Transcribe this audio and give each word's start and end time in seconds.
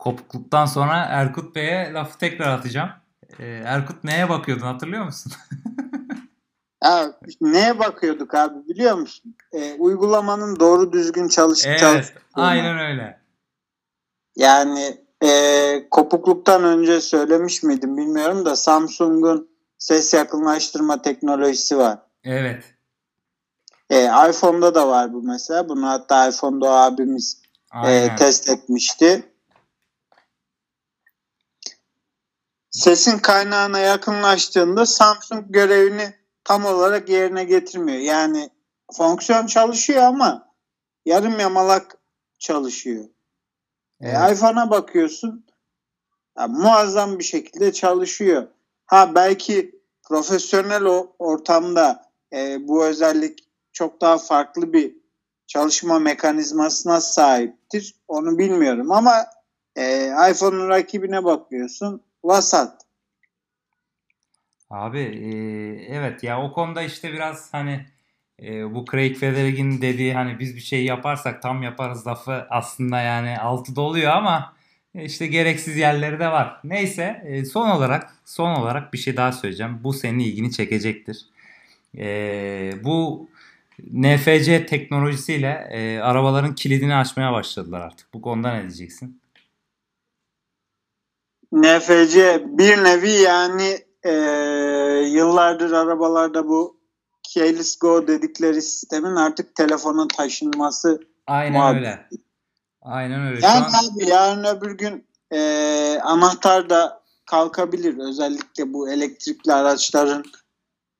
kopukluktan 0.00 0.66
sonra 0.66 0.96
Erkut 0.96 1.54
Bey'e 1.54 1.92
lafı 1.92 2.18
tekrar 2.18 2.58
atacağım. 2.58 2.90
Ee, 3.38 3.46
Erkut 3.46 4.04
neye 4.04 4.28
bakıyordun 4.28 4.66
hatırlıyor 4.66 5.04
musun? 5.04 5.32
ya, 6.84 7.12
neye 7.40 7.78
bakıyorduk 7.78 8.34
abi 8.34 8.68
biliyor 8.68 8.94
musun? 8.94 9.36
Ee, 9.52 9.74
uygulamanın 9.74 10.60
doğru 10.60 10.92
düzgün 10.92 11.28
çalış 11.28 11.66
evet, 11.66 11.80
çalıştığını. 11.80 12.22
Aynen 12.34 12.78
öyle. 12.78 13.20
Yani 14.36 15.04
e, 15.24 15.30
kopukluktan 15.90 16.64
önce 16.64 17.00
söylemiş 17.00 17.62
miydim 17.62 17.96
bilmiyorum 17.96 18.44
da 18.44 18.56
Samsung'un 18.56 19.50
ses 19.78 20.14
yakınlaştırma 20.14 21.02
teknolojisi 21.02 21.78
var. 21.78 21.98
Evet. 22.24 22.64
E, 23.90 24.04
iPhone'da 24.04 24.74
da 24.74 24.88
var 24.88 25.12
bu 25.12 25.22
mesela. 25.22 25.68
Bunu 25.68 25.88
hatta 25.88 26.28
iPhone'da 26.28 26.70
abimiz 26.70 27.42
e, 27.86 28.16
test 28.16 28.50
etmişti. 28.50 29.30
Sesin 32.70 33.18
kaynağına 33.18 33.78
yakınlaştığında 33.78 34.86
Samsung 34.86 35.44
görevini 35.48 36.14
tam 36.44 36.64
olarak 36.64 37.08
yerine 37.08 37.44
getirmiyor. 37.44 37.98
Yani 37.98 38.50
fonksiyon 38.92 39.46
çalışıyor 39.46 40.02
ama 40.02 40.54
yarım 41.04 41.40
yamalak 41.40 41.98
çalışıyor. 42.38 43.04
E, 44.00 44.08
evet. 44.08 44.30
E, 44.30 44.32
iPhone'a 44.32 44.70
bakıyorsun 44.70 45.46
ya, 46.38 46.48
muazzam 46.48 47.18
bir 47.18 47.24
şekilde 47.24 47.72
çalışıyor. 47.72 48.48
Ha 48.86 49.14
belki 49.14 49.80
profesyonel 50.08 50.84
o 50.84 51.16
ortamda 51.18 52.04
e, 52.32 52.68
bu 52.68 52.84
özellik 52.84 53.38
çok 53.72 54.00
daha 54.00 54.18
farklı 54.18 54.72
bir 54.72 54.96
çalışma 55.46 55.98
mekanizmasına 55.98 57.00
sahiptir. 57.00 57.94
Onu 58.08 58.38
bilmiyorum 58.38 58.92
ama 58.92 59.26
e, 59.76 60.06
iPhone'un 60.30 60.68
rakibine 60.68 61.24
bakıyorsun 61.24 62.02
vasat. 62.24 62.80
Abi 64.70 64.98
e, 64.98 65.28
evet 65.94 66.22
ya 66.22 66.42
o 66.42 66.52
konuda 66.52 66.82
işte 66.82 67.12
biraz 67.12 67.54
hani 67.54 67.86
e, 68.42 68.74
bu 68.74 68.84
Craig 68.90 69.16
Federighi'nin 69.16 69.82
dediği 69.82 70.14
hani 70.14 70.38
biz 70.38 70.56
bir 70.56 70.60
şey 70.60 70.84
yaparsak 70.84 71.42
tam 71.42 71.62
yaparız 71.62 72.06
lafı 72.06 72.46
aslında 72.50 73.00
yani 73.00 73.38
altı 73.38 73.76
doluyor 73.76 74.12
ama 74.12 74.52
işte 74.94 75.26
gereksiz 75.26 75.76
yerleri 75.76 76.20
de 76.20 76.28
var. 76.28 76.60
Neyse 76.64 77.22
e, 77.26 77.44
son 77.44 77.70
olarak 77.70 78.14
son 78.24 78.50
olarak 78.50 78.92
bir 78.92 78.98
şey 78.98 79.16
daha 79.16 79.32
söyleyeceğim. 79.32 79.78
Bu 79.84 79.92
senin 79.92 80.18
ilgini 80.18 80.52
çekecektir. 80.52 81.26
E, 81.98 82.72
bu 82.84 83.28
NFC 83.92 84.66
teknolojisiyle 84.66 85.68
e, 85.70 85.98
arabaların 85.98 86.54
kilidini 86.54 86.94
açmaya 86.94 87.32
başladılar 87.32 87.80
artık. 87.80 88.14
Bu 88.14 88.20
konuda 88.20 88.54
ne 88.54 88.60
diyeceksin? 88.60 89.20
NFC 91.52 92.42
bir 92.44 92.84
nevi 92.84 93.10
yani 93.10 93.78
e, 94.02 94.12
yıllardır 95.06 95.72
arabalarda 95.72 96.48
bu 96.48 96.80
Keyless 97.22 97.78
Go 97.78 98.06
dedikleri 98.06 98.62
sistemin 98.62 99.16
artık 99.16 99.54
telefona 99.54 100.08
taşınması 100.08 101.00
Aynen 101.26 101.52
muhabbeti. 101.52 101.78
öyle. 101.78 102.08
Aynen 102.82 103.26
öyle. 103.26 103.46
Yani 103.46 103.64
an... 103.64 103.70
abi 103.70 104.08
yarın 104.08 104.44
öbür 104.44 104.78
gün 104.78 105.06
e, 105.32 105.98
anahtar 106.02 106.70
da 106.70 107.00
kalkabilir. 107.26 107.98
Özellikle 107.98 108.72
bu 108.72 108.90
elektrikli 108.90 109.52
araçların 109.52 110.24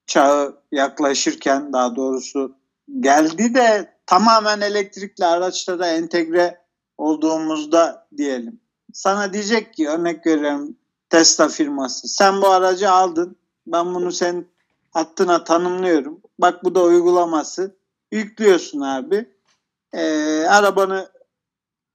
çağı 0.07 0.57
yaklaşırken 0.73 1.73
daha 1.73 1.97
doğrusu 1.97 2.57
geldi 3.01 3.55
de 3.55 3.95
tamamen 4.07 4.61
elektrikli 4.61 5.25
araçlara 5.25 5.89
entegre 5.89 6.61
olduğumuzda 6.99 8.09
diyelim. 8.17 8.61
Sana 8.93 9.33
diyecek 9.33 9.75
ki 9.75 9.89
örnek 9.89 10.27
veriyorum 10.27 10.77
Tesla 11.11 11.49
firması. 11.49 12.09
Sen 12.09 12.43
bu 12.43 12.49
aracı 12.49 12.91
aldın. 12.91 13.37
Ben 13.67 13.95
bunu 13.95 14.13
sen 14.13 14.47
hattına 14.91 15.45
tanımlıyorum. 15.45 16.21
Bak 16.39 16.65
bu 16.65 16.75
da 16.75 16.83
uygulaması. 16.83 17.77
Yüklüyorsun 18.13 18.81
abi. 18.81 19.29
Ee, 19.93 20.45
arabanı 20.49 21.11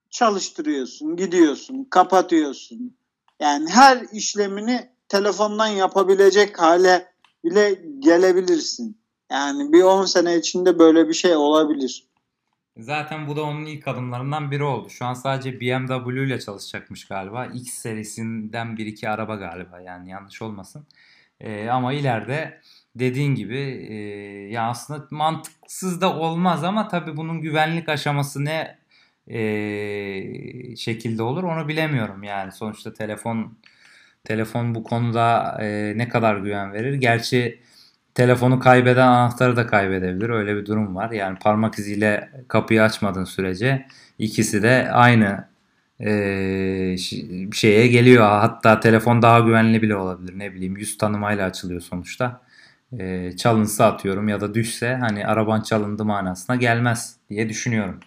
çalıştırıyorsun, 0.10 1.16
gidiyorsun, 1.16 1.88
kapatıyorsun. 1.90 2.98
Yani 3.40 3.70
her 3.70 4.06
işlemini 4.12 4.90
telefondan 5.10 5.68
yapabilecek 5.68 6.62
hale 6.62 7.08
bile 7.44 7.82
gelebilirsin. 8.00 8.98
Yani 9.32 9.74
bir 9.74 9.84
10 9.84 10.06
sene 10.06 10.38
içinde 10.38 10.80
böyle 10.80 11.10
bir 11.10 11.14
şey 11.14 11.36
olabilir. 11.36 12.08
Zaten 12.78 13.28
bu 13.28 13.36
da 13.36 13.44
onun 13.44 13.66
ilk 13.66 13.88
adımlarından 13.88 14.52
biri 14.52 14.64
oldu. 14.64 14.90
Şu 14.90 15.06
an 15.06 15.14
sadece 15.14 15.60
BMW 15.60 16.26
ile 16.26 16.40
çalışacakmış 16.40 17.08
galiba. 17.08 17.46
X 17.46 17.74
serisinden 17.74 18.78
bir 18.78 18.86
iki 18.86 19.10
araba 19.10 19.36
galiba 19.36 19.80
yani 19.82 20.10
yanlış 20.10 20.42
olmasın. 20.42 20.88
Ee, 21.42 21.70
ama 21.70 21.94
ileride 21.94 22.62
dediğin 22.96 23.36
gibi 23.36 23.58
e, 23.90 23.96
ya 24.52 24.70
aslında 24.70 25.08
mantıksız 25.12 26.02
da 26.02 26.16
olmaz 26.18 26.64
ama 26.64 26.88
tabii 26.88 27.18
bunun 27.18 27.42
güvenlik 27.42 27.90
aşaması 27.90 28.46
ne 28.46 28.78
e, 29.28 30.76
şekilde 30.76 31.24
olur 31.24 31.44
onu 31.44 31.68
bilemiyorum 31.68 32.24
yani. 32.24 32.52
Sonuçta 32.52 32.94
telefon 32.94 33.58
telefon 34.24 34.76
bu 34.76 34.84
konuda 34.84 35.58
e, 35.62 35.94
ne 35.98 36.10
kadar 36.10 36.38
güven 36.38 36.74
verir. 36.74 36.94
Gerçi 36.94 37.60
telefonu 38.16 38.60
kaybeden 38.60 39.08
anahtarı 39.08 39.56
da 39.56 39.68
kaybedebilir. 39.68 40.30
Öyle 40.30 40.56
bir 40.56 40.66
durum 40.66 40.96
var. 40.96 41.12
Yani 41.12 41.40
parmak 41.40 41.80
iziyle 41.80 42.30
kapıyı 42.48 42.84
açmadığın 42.84 43.24
sürece 43.24 43.86
ikisi 44.20 44.64
de 44.64 44.90
aynı 44.92 45.46
e, 46.00 46.08
şeye 47.54 47.88
geliyor. 47.88 48.26
Hatta 48.26 48.80
telefon 48.80 49.22
daha 49.22 49.40
güvenli 49.40 49.82
bile 49.82 49.96
olabilir. 49.96 50.40
Ne 50.40 50.54
bileyim 50.54 50.78
yüz 50.78 50.98
tanımayla 50.98 51.46
açılıyor 51.46 51.82
sonuçta. 51.82 52.42
E, 53.00 53.32
çalınsa 53.38 53.86
atıyorum 53.86 54.28
ya 54.28 54.42
da 54.42 54.54
düşse 54.54 54.98
hani 55.02 55.28
araban 55.28 55.62
çalındı 55.62 56.06
manasına 56.06 56.56
gelmez 56.56 57.16
diye 57.30 57.50
düşünüyorum. 57.50 58.00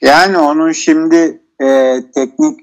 Yani 0.00 0.38
onun 0.38 0.72
şimdi 0.72 1.40
e, 1.62 1.96
teknik 2.14 2.60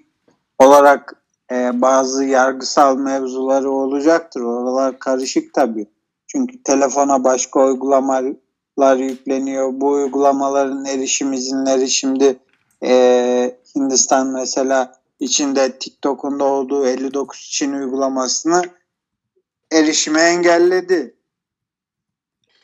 olarak 0.59 1.19
e, 1.52 1.82
bazı 1.82 2.26
yargısal 2.26 2.98
mevzuları 2.98 3.72
olacaktır. 3.72 4.42
Oralar 4.42 5.00
karışık 5.00 5.54
tabii. 5.54 5.88
Çünkü 6.28 6.64
telefona 6.64 7.24
başka 7.24 7.66
uygulamalar 7.66 8.98
yükleniyor. 8.98 9.70
Bu 9.74 9.92
uygulamaların 9.92 10.86
erişim 10.86 11.34
izinleri 11.34 11.90
şimdi 11.90 12.40
e, 12.84 13.60
Hindistan 13.76 14.28
mesela 14.28 15.00
içinde 15.20 15.80
TikTok'un 15.80 16.40
da 16.40 16.44
olduğu 16.44 16.88
59 16.88 17.50
Çin 17.52 17.74
uygulamasını 17.74 18.62
erişime 19.72 20.22
engelledi. 20.22 21.16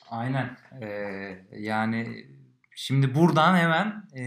Aynen. 0.10 0.58
Ee, 0.82 1.46
yani 1.52 2.28
şimdi 2.76 3.16
buradan 3.16 3.56
hemen 3.56 3.88
e, 4.18 4.26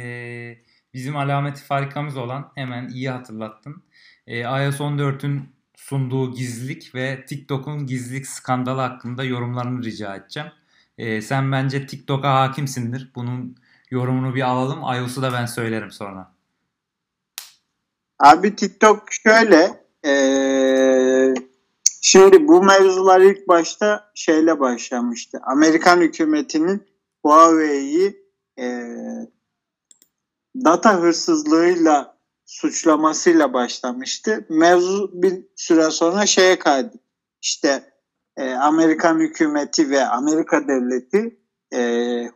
bizim 0.94 1.16
alameti 1.16 1.62
farikamız 1.62 2.16
olan 2.16 2.52
hemen 2.54 2.88
iyi 2.88 3.10
hatırlattın 3.10 3.82
e, 4.28 4.40
iOS 4.40 4.80
14'ün 4.80 5.42
sunduğu 5.76 6.34
gizlilik 6.34 6.94
ve 6.94 7.24
TikTok'un 7.26 7.86
gizlilik 7.86 8.26
skandalı 8.26 8.80
hakkında 8.80 9.24
yorumlarını 9.24 9.84
rica 9.84 10.16
edeceğim. 10.16 10.48
E, 10.98 11.22
sen 11.22 11.52
bence 11.52 11.86
TikTok'a 11.86 12.34
hakimsindir. 12.34 13.12
Bunun 13.14 13.56
yorumunu 13.90 14.34
bir 14.34 14.42
alalım. 14.42 14.80
iOS'u 14.80 15.22
da 15.22 15.32
ben 15.32 15.46
söylerim 15.46 15.90
sonra. 15.90 16.32
Abi 18.18 18.56
TikTok 18.56 19.12
şöyle 19.12 19.84
e, 20.04 20.14
şimdi 22.00 22.48
bu 22.48 22.62
mevzular 22.62 23.20
ilk 23.20 23.48
başta 23.48 24.10
şeyle 24.14 24.60
başlamıştı. 24.60 25.40
Amerikan 25.42 26.00
hükümetinin 26.00 26.86
Huawei'yi 27.22 28.22
e, 28.58 28.66
data 30.64 30.94
hırsızlığıyla 30.94 32.17
suçlamasıyla 32.48 33.52
başlamıştı. 33.52 34.46
Mevzu 34.48 35.10
bir 35.12 35.44
süre 35.56 35.90
sonra 35.90 36.26
şeye 36.26 36.58
kaydı. 36.58 36.96
İşte 37.42 37.92
e, 38.36 38.50
Amerikan 38.52 39.18
hükümeti 39.18 39.90
ve 39.90 40.06
Amerika 40.06 40.68
devleti 40.68 41.40
e, 41.74 41.80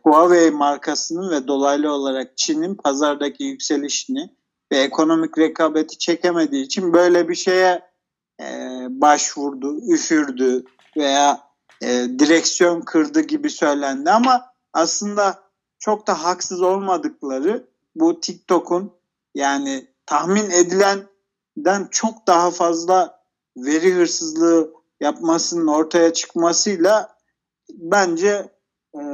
Huawei 0.03 0.51
markasının 0.51 1.31
ve 1.31 1.47
dolaylı 1.47 1.91
olarak 1.91 2.37
Çin'in 2.37 2.75
pazardaki 2.75 3.43
yükselişini 3.43 4.29
ve 4.71 4.77
ekonomik 4.77 5.37
rekabeti 5.37 5.97
çekemediği 5.97 6.65
için 6.65 6.93
böyle 6.93 7.29
bir 7.29 7.35
şeye 7.35 7.81
e, 8.41 8.45
başvurdu, 8.89 9.93
üfürdü 9.93 10.65
veya 10.97 11.41
e, 11.81 11.87
direksiyon 12.19 12.81
kırdı 12.81 13.21
gibi 13.21 13.49
söylendi 13.49 14.11
ama 14.11 14.45
aslında 14.73 15.43
çok 15.79 16.07
da 16.07 16.23
haksız 16.23 16.61
olmadıkları 16.61 17.67
bu 17.95 18.19
TikTok'un 18.19 18.93
yani 19.35 19.92
tahmin 20.05 20.49
edilenden 20.49 21.87
çok 21.91 22.27
daha 22.27 22.51
fazla 22.51 23.23
veri 23.57 23.93
hırsızlığı 23.93 24.73
yapmasının 24.99 25.67
ortaya 25.67 26.13
çıkmasıyla 26.13 27.17
bence 27.69 28.49
e, 28.95 29.05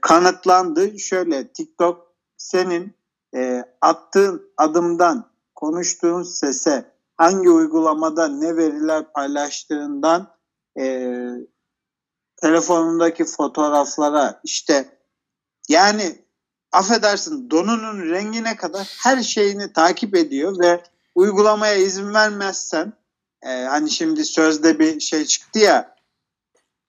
kanıtlandı. 0.00 0.98
Şöyle 0.98 1.52
TikTok 1.52 2.14
senin 2.36 2.96
e, 3.34 3.64
attığın 3.80 4.52
adımdan 4.56 5.32
konuştuğun 5.54 6.22
sese, 6.22 6.92
hangi 7.16 7.50
uygulamada 7.50 8.28
ne 8.28 8.56
veriler 8.56 9.12
paylaştığından 9.12 10.36
e, 10.78 11.14
telefonundaki 12.36 13.24
fotoğraflara 13.24 14.40
işte 14.44 14.98
yani 15.68 16.24
affedersin 16.72 17.50
donunun 17.50 18.10
rengine 18.10 18.56
kadar 18.56 18.96
her 19.02 19.22
şeyini 19.22 19.72
takip 19.72 20.16
ediyor 20.16 20.58
ve 20.58 20.82
uygulamaya 21.14 21.74
izin 21.74 22.14
vermezsen 22.14 22.92
e, 23.42 23.64
hani 23.64 23.90
şimdi 23.90 24.24
sözde 24.24 24.78
bir 24.78 25.00
şey 25.00 25.24
çıktı 25.24 25.58
ya 25.58 25.96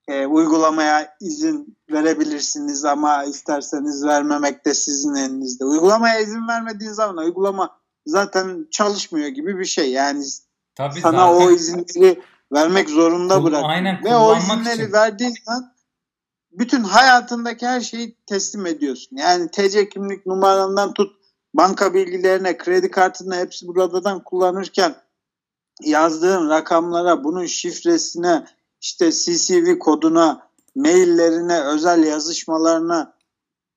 e, 0.08 0.26
uygulamaya 0.26 1.16
izin 1.22 1.78
verebilirsiniz 1.92 2.86
ama 2.86 3.24
isterseniz 3.24 4.06
vermemek 4.06 4.66
de 4.66 4.74
sizin 4.74 5.16
elinizde. 5.16 5.66
Uygulamaya 5.66 6.20
izin 6.20 6.48
vermediğin 6.48 6.92
zaman 6.92 7.18
uygulama 7.18 7.80
zaten 8.06 8.68
çalışmıyor 8.72 9.28
gibi 9.28 9.60
bir 9.60 9.66
şey. 9.66 9.92
Yani 9.92 10.24
Tabii 10.76 11.02
sana 11.02 11.34
zaten... 11.34 11.48
o 11.48 11.52
izinleri 11.52 12.22
vermek 12.54 12.90
zorunda 12.90 13.44
bırak. 13.44 13.64
Aynen, 13.66 14.04
Ve 14.04 14.16
o 14.16 14.38
izinleri 14.38 14.82
için. 14.82 14.94
verdiğin 14.94 15.36
zaman 15.46 15.73
bütün 16.54 16.84
hayatındaki 16.84 17.68
her 17.68 17.82
şeyi 17.82 18.18
teslim 18.26 18.66
ediyorsun. 18.66 19.18
Yani 19.18 19.52
TC 19.52 19.90
kimlik 19.90 20.26
numarandan 20.26 20.94
tut 20.94 21.16
banka 21.54 21.94
bilgilerine, 21.94 22.58
kredi 22.58 22.92
kartına 22.92 23.36
hepsi 23.36 23.68
buradan 23.68 24.24
kullanırken 24.24 24.96
yazdığın 25.82 26.50
rakamlara, 26.50 27.24
bunun 27.24 27.46
şifresine, 27.46 28.46
işte 28.82 29.12
CCV 29.12 29.80
koduna, 29.80 30.50
maillerine, 30.76 31.62
özel 31.62 32.04
yazışmalarına 32.04 33.14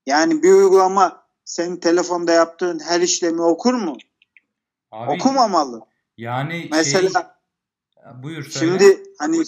yani 0.07 0.43
bir 0.43 0.53
uygulama 0.53 1.27
senin 1.45 1.77
telefonda 1.77 2.33
yaptığın 2.33 2.79
her 2.79 3.01
işlemi 3.01 3.43
okur 3.43 3.75
mu? 3.75 3.97
Abi, 4.93 5.11
Okumamalı. 5.11 5.81
Yani 6.17 6.69
mesela 6.73 7.11
şey, 7.95 8.23
buyur 8.23 8.45
söyle. 8.45 8.79
Şimdi 8.79 9.03
hani 9.19 9.45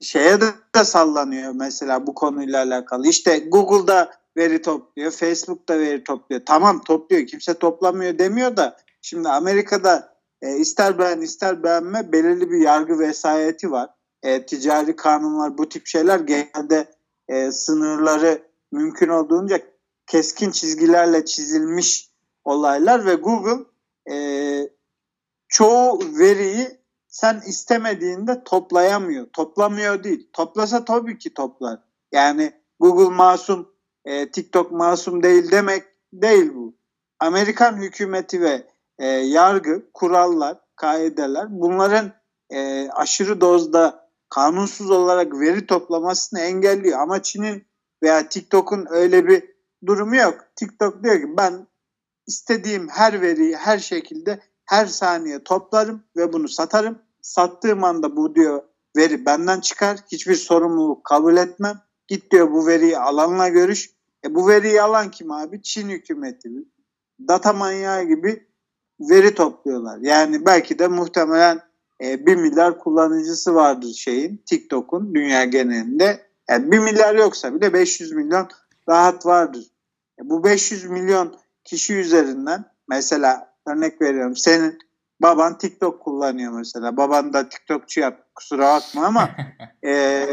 şeye 0.00 0.40
de, 0.40 0.84
sallanıyor 0.84 1.52
mesela 1.54 2.06
bu 2.06 2.14
konuyla 2.14 2.62
alakalı. 2.62 3.06
İşte 3.08 3.38
Google'da 3.38 4.10
veri 4.36 4.62
topluyor, 4.62 5.10
Facebook'ta 5.10 5.78
veri 5.78 6.04
topluyor. 6.04 6.42
Tamam 6.46 6.82
topluyor. 6.84 7.26
Kimse 7.26 7.54
toplamıyor 7.54 8.18
demiyor 8.18 8.56
da 8.56 8.76
şimdi 9.02 9.28
Amerika'da 9.28 10.18
e, 10.42 10.56
ister 10.56 10.98
beğen 10.98 11.20
ister 11.20 11.62
beğenme 11.62 12.12
belirli 12.12 12.50
bir 12.50 12.60
yargı 12.60 12.98
vesayeti 12.98 13.70
var. 13.70 13.90
E, 14.22 14.46
ticari 14.46 14.96
kanunlar 14.96 15.58
bu 15.58 15.68
tip 15.68 15.86
şeyler 15.86 16.20
genelde 16.20 16.94
e, 17.28 17.52
sınırları 17.52 18.42
mümkün 18.72 19.08
olduğunca 19.08 19.60
keskin 20.06 20.50
çizgilerle 20.50 21.24
çizilmiş 21.24 22.10
olaylar 22.44 23.06
ve 23.06 23.14
Google 23.14 23.64
e, 24.10 24.16
çoğu 25.48 26.00
veriyi 26.18 26.77
sen 27.08 27.42
istemediğinde 27.46 28.44
toplayamıyor. 28.44 29.26
Toplamıyor 29.32 30.04
değil. 30.04 30.30
Toplasa 30.32 30.84
tabii 30.84 31.18
ki 31.18 31.34
toplar. 31.34 31.78
Yani 32.12 32.52
Google 32.80 33.14
masum, 33.14 33.72
e, 34.04 34.30
TikTok 34.30 34.72
masum 34.72 35.22
değil 35.22 35.50
demek 35.50 35.82
değil 36.12 36.54
bu. 36.54 36.74
Amerikan 37.20 37.76
hükümeti 37.76 38.40
ve 38.40 38.66
e, 38.98 39.06
yargı, 39.06 39.92
kurallar, 39.94 40.58
kaideler 40.76 41.46
bunların 41.50 42.12
e, 42.50 42.88
aşırı 42.90 43.40
dozda 43.40 44.08
kanunsuz 44.28 44.90
olarak 44.90 45.40
veri 45.40 45.66
toplamasını 45.66 46.40
engelliyor. 46.40 47.00
Ama 47.00 47.22
Çin'in 47.22 47.66
veya 48.02 48.28
TikTok'un 48.28 48.86
öyle 48.90 49.26
bir 49.26 49.44
durumu 49.86 50.16
yok. 50.16 50.34
TikTok 50.56 51.04
diyor 51.04 51.20
ki 51.20 51.36
ben 51.36 51.66
istediğim 52.26 52.88
her 52.88 53.20
veriyi 53.20 53.56
her 53.56 53.78
şekilde 53.78 54.40
her 54.68 54.86
saniye 54.86 55.44
toplarım 55.44 56.02
ve 56.16 56.32
bunu 56.32 56.48
satarım. 56.48 56.98
Sattığım 57.22 57.84
anda 57.84 58.16
bu 58.16 58.34
diyor 58.34 58.62
veri 58.96 59.26
benden 59.26 59.60
çıkar. 59.60 59.98
Hiçbir 60.12 60.34
sorumluluk 60.34 61.04
kabul 61.04 61.36
etmem. 61.36 61.80
Git 62.08 62.32
diyor 62.32 62.52
bu 62.52 62.66
veriyi 62.66 62.98
alanla 62.98 63.48
görüş. 63.48 63.90
E 64.24 64.34
bu 64.34 64.48
veriyi 64.48 64.82
alan 64.82 65.10
kim 65.10 65.30
abi? 65.30 65.62
Çin 65.62 65.88
hükümeti. 65.88 66.50
Data 67.28 67.52
manyağı 67.52 68.04
gibi 68.04 68.46
veri 69.00 69.34
topluyorlar. 69.34 69.98
Yani 69.98 70.46
belki 70.46 70.78
de 70.78 70.88
muhtemelen 70.88 71.60
e, 72.02 72.26
1 72.26 72.36
milyar 72.36 72.78
kullanıcısı 72.78 73.54
vardır 73.54 73.92
şeyin 73.92 74.42
TikTok'un 74.46 75.14
dünya 75.14 75.44
genelinde. 75.44 76.26
Yani 76.50 76.72
1 76.72 76.78
milyar 76.78 77.14
yoksa 77.14 77.54
bile 77.54 77.72
500 77.72 78.12
milyon 78.12 78.48
rahat 78.88 79.26
vardır. 79.26 79.66
E, 80.20 80.30
bu 80.30 80.44
500 80.44 80.84
milyon 80.84 81.36
kişi 81.64 81.94
üzerinden 81.94 82.64
mesela 82.88 83.47
örnek 83.68 84.02
veriyorum 84.02 84.36
senin 84.36 84.78
baban 85.22 85.58
TikTok 85.58 86.02
kullanıyor 86.02 86.52
mesela. 86.52 86.96
Baban 86.96 87.32
da 87.32 87.48
TikTokçu 87.48 88.00
yap 88.00 88.34
kusura 88.34 88.74
bakma 88.74 89.06
ama 89.06 89.30
e, 89.86 90.26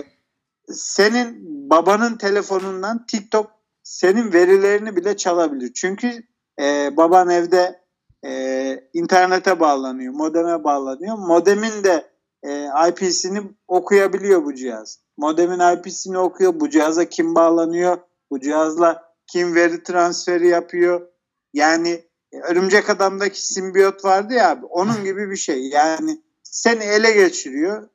senin 0.68 1.42
babanın 1.70 2.18
telefonundan 2.18 3.06
TikTok 3.06 3.52
senin 3.84 4.34
verilerini 4.34 4.96
bile 4.96 5.18
çalabilir. 5.18 5.74
Çünkü 5.74 6.24
e, 6.62 6.98
baban 6.98 7.30
evde 7.30 7.86
e, 8.26 8.90
internete 8.94 9.60
bağlanıyor, 9.60 10.14
modeme 10.14 10.64
bağlanıyor. 10.64 11.18
Modemin 11.18 11.84
de 11.84 12.12
e, 12.44 12.70
IP'sini 12.90 13.42
okuyabiliyor 13.68 14.46
bu 14.46 14.56
cihaz. 14.56 15.00
Modemin 15.18 15.60
IP'sini 15.60 16.18
okuyor. 16.18 16.60
Bu 16.60 16.70
cihaza 16.70 17.06
kim 17.06 17.36
bağlanıyor? 17.36 17.98
Bu 18.31 18.40
cihazla 18.40 19.16
kim 19.28 19.56
veri 19.56 19.84
transferi 19.84 20.48
yapıyor? 20.48 21.08
Yani 21.54 22.05
Örümcek 22.42 22.90
Adam'daki 22.90 23.48
simbiyot 23.48 24.06
vardı 24.06 24.34
ya 24.34 24.50
abi. 24.50 24.66
Onun 24.66 25.04
gibi 25.04 25.32
bir 25.32 25.36
şey. 25.36 25.68
Yani 25.68 26.22
seni 26.44 26.84
ele 26.84 27.12
geçiriyor. 27.12 27.90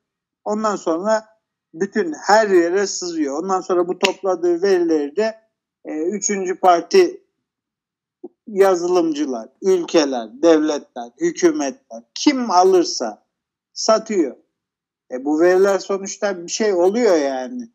Ondan 0.45 0.77
sonra 0.77 1.27
bütün 1.75 2.13
her 2.27 2.49
yere 2.49 2.87
sızıyor. 2.87 3.43
Ondan 3.43 3.61
sonra 3.61 3.89
bu 3.89 3.99
topladığı 3.99 4.63
verileri 4.63 5.17
de 5.17 5.41
e, 5.85 6.03
üçüncü 6.03 6.55
parti 6.61 7.21
yazılımcılar, 8.47 9.49
ülkeler, 9.63 10.29
devletler, 10.43 11.11
hükümetler 11.21 12.03
kim 12.15 12.51
alırsa 12.51 13.27
satıyor. 13.73 14.37
E 15.13 15.25
bu 15.25 15.41
veriler 15.41 15.79
sonuçta 15.79 16.47
bir 16.47 16.50
şey 16.50 16.73
oluyor 16.73 17.17
yani. 17.17 17.69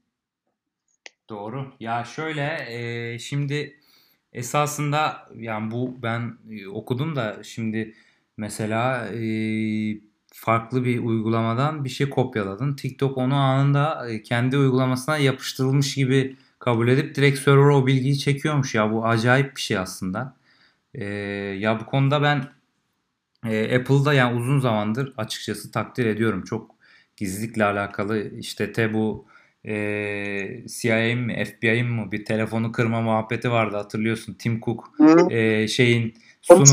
Doğru. 1.30 1.66
Ya 1.80 2.04
şöyle 2.04 2.66
e, 2.70 3.20
şimdi 3.20 3.80
esasında 4.36 5.30
yani 5.36 5.72
bu 5.72 5.98
ben 6.04 6.38
e, 6.52 6.68
okudum 6.68 7.16
da 7.16 7.44
şimdi 7.44 7.94
mesela 8.38 9.08
e, 9.08 9.22
farklı 10.34 10.86
bir 10.86 11.00
uygulamadan 11.00 11.84
bir 11.86 11.90
şey 11.90 12.10
kopyaladın. 12.10 12.76
TikTok 12.76 13.18
onu 13.18 13.36
anında 13.36 14.10
e, 14.10 14.24
kendi 14.24 14.58
uygulamasına 14.58 15.18
yapıştırılmış 15.18 15.96
gibi 15.96 16.38
kabul 16.60 16.88
edip 16.88 17.16
direkt 17.16 17.40
server 17.40 17.58
o 17.58 17.88
bilgiyi 17.88 18.18
çekiyormuş 18.20 18.76
ya 18.76 18.92
bu 18.92 19.06
acayip 19.08 19.56
bir 19.56 19.62
şey 19.62 19.78
aslında. 19.78 20.36
Ya 21.60 21.80
bu 21.80 21.86
konuda 21.86 22.22
ben 22.24 22.38
Apple'da 23.46 24.14
yani 24.14 24.40
uzun 24.40 24.60
zamandır 24.60 25.14
açıkçası 25.18 25.72
takdir 25.72 26.06
ediyorum. 26.06 26.44
Çok 26.44 26.76
gizlilikle 27.18 27.66
alakalı 27.66 28.30
işte 28.40 28.74
te 28.74 28.94
bu 28.94 29.28
e, 29.68 30.68
CIA'in 30.68 31.20
mi 31.20 31.46
FBI'in 31.46 31.88
mi 31.88 32.12
bir 32.12 32.26
telefonu 32.26 32.72
kırma 32.72 33.02
muhabbeti 33.02 33.52
vardı 33.52 33.78
hatırlıyorsun. 33.78 34.34
Tim 34.34 34.62
Cook 34.62 34.92
e, 35.32 35.68
şeyin 35.68 36.14
sunum, 36.42 36.66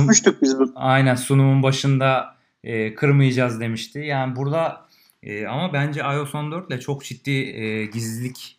biz 0.42 0.58
bu. 0.58 0.72
Aynen 0.74 1.14
sunumun 1.14 1.62
başında 1.62 2.36
e, 2.64 2.94
kırmayacağız 2.94 3.60
demişti. 3.60 3.98
Yani 3.98 4.36
burada 4.36 4.86
e, 5.22 5.46
ama 5.46 5.72
bence 5.72 6.00
iOS 6.00 6.34
14 6.34 6.70
ile 6.70 6.80
çok 6.80 7.04
ciddi 7.04 7.30
e, 7.30 7.84
gizlilik 7.86 8.58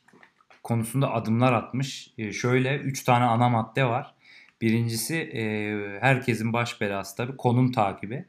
konusunda 0.63 1.13
adımlar 1.13 1.53
atmış. 1.53 2.13
E, 2.17 2.31
şöyle 2.31 2.77
3 2.77 3.03
tane 3.03 3.25
ana 3.25 3.49
madde 3.49 3.85
var. 3.85 4.13
Birincisi 4.61 5.15
e, 5.15 5.41
herkesin 6.01 6.53
baş 6.53 6.81
belası 6.81 7.17
tabii 7.17 7.37
konum 7.37 7.71
takibi. 7.71 8.25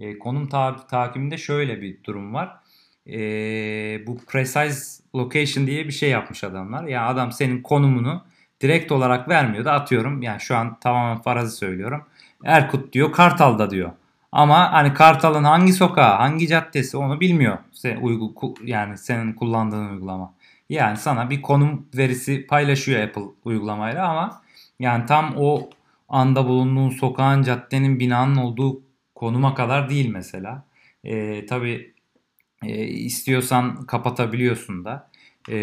E, 0.00 0.18
konum 0.18 0.48
ta- 0.48 0.86
takibinde 0.86 1.38
şöyle 1.38 1.80
bir 1.82 2.04
durum 2.04 2.34
var. 2.34 2.56
E, 3.06 3.16
bu 4.06 4.18
precise 4.18 5.02
location 5.14 5.66
diye 5.66 5.86
bir 5.86 5.92
şey 5.92 6.10
yapmış 6.10 6.44
adamlar. 6.44 6.84
Yani 6.84 7.06
adam 7.06 7.32
senin 7.32 7.62
konumunu 7.62 8.24
direkt 8.60 8.92
olarak 8.92 9.28
vermiyor 9.28 9.64
da 9.64 9.72
atıyorum. 9.72 10.22
Yani 10.22 10.40
şu 10.40 10.56
an 10.56 10.80
tamamen 10.80 11.22
farazi 11.22 11.56
söylüyorum. 11.56 12.04
Erkut 12.44 12.92
diyor 12.92 13.12
Kartal'da 13.12 13.70
diyor. 13.70 13.90
Ama 14.32 14.72
hani 14.72 14.94
Kartal'ın 14.94 15.44
hangi 15.44 15.72
sokağı, 15.72 16.16
hangi 16.16 16.48
caddesi 16.48 16.96
onu 16.96 17.20
bilmiyor. 17.20 17.58
Sen, 17.72 17.96
uygu, 17.96 18.54
yani 18.64 18.98
senin 18.98 19.32
kullandığın 19.32 19.88
uygulama. 19.88 20.34
Yani 20.68 20.96
sana 20.96 21.30
bir 21.30 21.42
konum 21.42 21.86
verisi 21.94 22.46
paylaşıyor 22.46 23.02
Apple 23.02 23.22
uygulamayla 23.44 24.08
ama 24.08 24.42
yani 24.80 25.06
tam 25.06 25.34
o 25.36 25.70
anda 26.08 26.46
bulunduğun 26.46 26.90
sokağın, 26.90 27.42
caddenin, 27.42 28.00
binanın 28.00 28.36
olduğu 28.36 28.82
konuma 29.14 29.54
kadar 29.54 29.88
değil 29.90 30.08
mesela. 30.08 30.64
E, 31.04 31.46
tabii 31.46 31.91
e, 32.62 32.84
istiyorsan 32.86 33.86
kapatabiliyorsun 33.86 34.84
da. 34.84 35.10
E, 35.48 35.56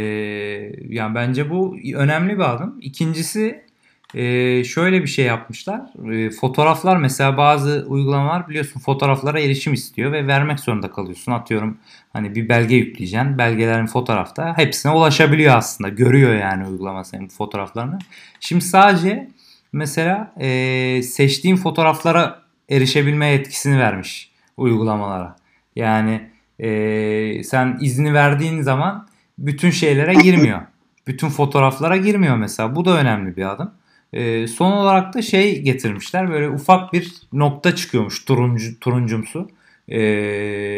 yani 0.90 1.16
bence 1.16 1.50
bu 1.50 1.78
önemli 1.96 2.36
bir 2.36 2.54
adım. 2.56 2.78
İkincisi 2.82 3.70
e, 4.16 4.64
şöyle 4.64 5.02
bir 5.02 5.08
şey 5.08 5.26
yapmışlar. 5.26 5.82
E, 6.14 6.30
fotoğraflar 6.30 6.98
mesela 6.98 7.38
bazı 7.38 7.86
uygulamalar 7.88 8.50
biliyorsun 8.50 8.80
fotoğraflara 8.80 9.40
erişim 9.40 9.74
istiyor 9.74 10.12
ve 10.12 10.28
vermek 10.28 10.60
zorunda 10.60 10.92
kalıyorsun. 10.92 11.32
Atıyorum 11.32 11.78
hani 12.14 12.36
bir 12.36 12.50
belge 12.50 12.76
yükleyeceksin. 12.76 13.38
Belgelerin 13.38 13.86
fotoğrafta 13.86 14.58
hepsine 14.58 14.92
ulaşabiliyor 14.92 15.56
aslında. 15.56 15.90
Görüyor 15.90 16.36
yani 16.36 16.68
uygulama 16.68 17.04
senin 17.04 17.28
fotoğraflarını. 17.28 18.00
Şimdi 18.40 18.66
sadece 18.66 19.30
mesela 19.74 20.34
e, 20.40 21.02
seçtiğin 21.04 21.56
fotoğraflara 21.56 22.42
erişebilme 22.70 23.34
etkisini 23.34 23.80
vermiş 23.80 24.32
uygulamalara. 24.58 25.36
Yani 25.76 26.30
e, 26.60 27.44
sen 27.44 27.78
izni 27.82 28.14
verdiğin 28.14 28.62
zaman 28.62 29.08
bütün 29.38 29.70
şeylere 29.70 30.14
girmiyor. 30.14 30.62
Bütün 31.08 31.30
fotoğraflara 31.30 31.98
girmiyor 31.98 32.38
mesela. 32.38 32.76
Bu 32.76 32.86
da 32.86 32.98
önemli 32.98 33.38
bir 33.38 33.52
adım. 33.52 33.72
E, 34.14 34.48
son 34.48 34.72
olarak 34.72 35.14
da 35.14 35.22
şey 35.22 35.62
getirmişler. 35.62 36.30
Böyle 36.30 36.50
ufak 36.50 36.94
bir 36.94 37.14
nokta 37.34 37.76
çıkıyormuş 37.76 38.26
turuncu 38.26 38.80
turuncumsu 38.80 39.50
e, 39.88 40.02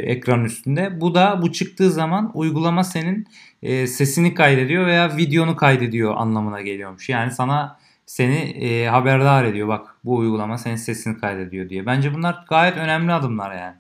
ekran 0.06 0.46
üstünde. 0.46 1.02
Bu 1.02 1.16
da 1.16 1.42
bu 1.42 1.52
çıktığı 1.52 1.92
zaman 1.92 2.32
uygulama 2.34 2.84
senin 2.84 3.28
e, 3.64 3.88
sesini 3.88 4.34
kaydediyor 4.34 4.86
veya 4.86 5.18
videonu 5.18 5.56
kaydediyor 5.56 6.14
anlamına 6.18 6.62
geliyormuş. 6.62 7.10
Yani 7.10 7.32
sana 7.32 7.80
seni 8.06 8.36
e, 8.36 8.88
haberdar 8.88 9.44
ediyor. 9.44 9.68
Bak 9.68 9.96
bu 10.06 10.16
uygulama 10.16 10.58
senin 10.58 10.76
sesini 10.76 11.18
kaydediyor 11.18 11.70
diye. 11.70 11.86
Bence 11.86 12.14
bunlar 12.14 12.46
gayet 12.50 12.78
önemli 12.78 13.14
adımlar 13.14 13.56
yani. 13.56 13.76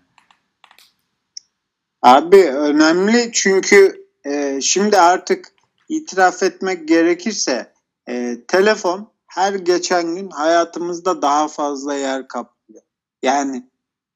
Abi 2.02 2.44
önemli 2.44 3.32
çünkü 3.34 4.08
e, 4.26 4.62
şimdi 4.62 5.00
artık 5.00 5.54
itiraf 5.90 6.44
etmek 6.44 6.88
gerekirse 6.88 7.74
e, 8.10 8.38
telefon 8.48 9.12
her 9.28 9.54
geçen 9.54 10.16
gün 10.16 10.30
hayatımızda 10.30 11.22
daha 11.22 11.48
fazla 11.48 11.96
yer 11.96 12.28
kaplıyor. 12.28 12.84
Yani 13.24 13.70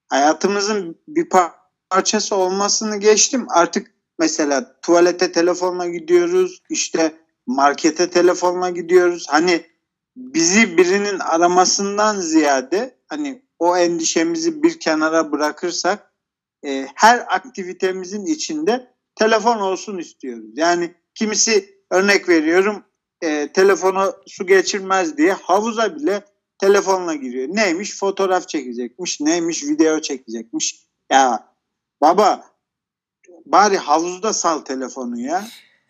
hayatımızın 0.07 0.99
bir 1.07 1.29
parçası 1.89 2.35
olmasını 2.35 2.97
geçtim. 2.97 3.47
Artık 3.49 3.91
mesela 4.19 4.79
tuvalete 4.81 5.31
telefonla 5.31 5.87
gidiyoruz, 5.87 6.61
işte 6.69 7.15
markete 7.47 8.09
telefonla 8.09 8.69
gidiyoruz. 8.69 9.25
Hani 9.29 9.65
bizi 10.15 10.77
birinin 10.77 11.19
aramasından 11.19 12.19
ziyade 12.19 12.97
hani 13.07 13.41
o 13.59 13.77
endişemizi 13.77 14.63
bir 14.63 14.79
kenara 14.79 15.31
bırakırsak 15.31 16.14
e, 16.65 16.87
her 16.95 17.35
aktivitemizin 17.35 18.25
içinde 18.25 18.91
telefon 19.15 19.57
olsun 19.57 19.97
istiyoruz. 19.97 20.49
Yani 20.55 20.95
kimisi 21.13 21.79
örnek 21.91 22.29
veriyorum 22.29 22.83
e, 23.21 23.51
telefonu 23.51 24.13
su 24.27 24.47
geçirmez 24.47 25.17
diye 25.17 25.33
havuza 25.33 25.95
bile 25.95 26.25
telefonla 26.57 27.15
giriyor. 27.15 27.47
Neymiş? 27.51 27.97
Fotoğraf 27.97 28.47
çekecekmiş. 28.47 29.21
Neymiş? 29.21 29.63
Video 29.63 30.01
çekecekmiş. 30.01 30.85
Ya 31.11 31.53
baba 32.01 32.45
bari 33.45 33.77
havuzda 33.77 34.33
sal 34.33 34.59
telefonu 34.59 35.19
ya. 35.19 35.47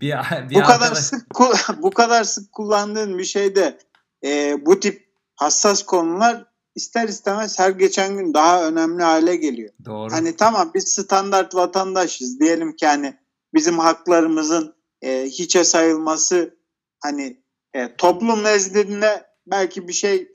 bir, 0.00 0.14
bir 0.50 0.54
bu 0.54 0.62
kadar 0.62 0.94
sık 0.94 1.26
bu 1.82 1.90
kadar 1.90 2.24
sık 2.24 2.52
kullandığın 2.52 3.18
bir 3.18 3.24
şeyde 3.24 3.78
e, 4.24 4.56
bu 4.66 4.80
tip 4.80 5.06
hassas 5.34 5.82
konular 5.82 6.44
ister 6.76 7.08
istemez 7.08 7.58
her 7.58 7.70
geçen 7.70 8.16
gün 8.16 8.34
daha 8.34 8.68
önemli 8.68 9.02
hale 9.02 9.36
geliyor. 9.36 9.72
Doğru. 9.84 10.12
Hani 10.12 10.36
tamam 10.36 10.70
biz 10.74 10.88
standart 10.88 11.54
vatandaşız 11.54 12.40
diyelim 12.40 12.76
ki 12.76 12.86
hani 12.86 13.14
bizim 13.54 13.78
haklarımızın 13.78 14.74
e, 15.02 15.24
hiçe 15.24 15.64
sayılması 15.64 16.56
hani 17.00 17.42
e, 17.74 17.96
toplum 17.96 18.44
nezdinde 18.44 19.26
belki 19.46 19.88
bir 19.88 19.92
şey 19.92 20.28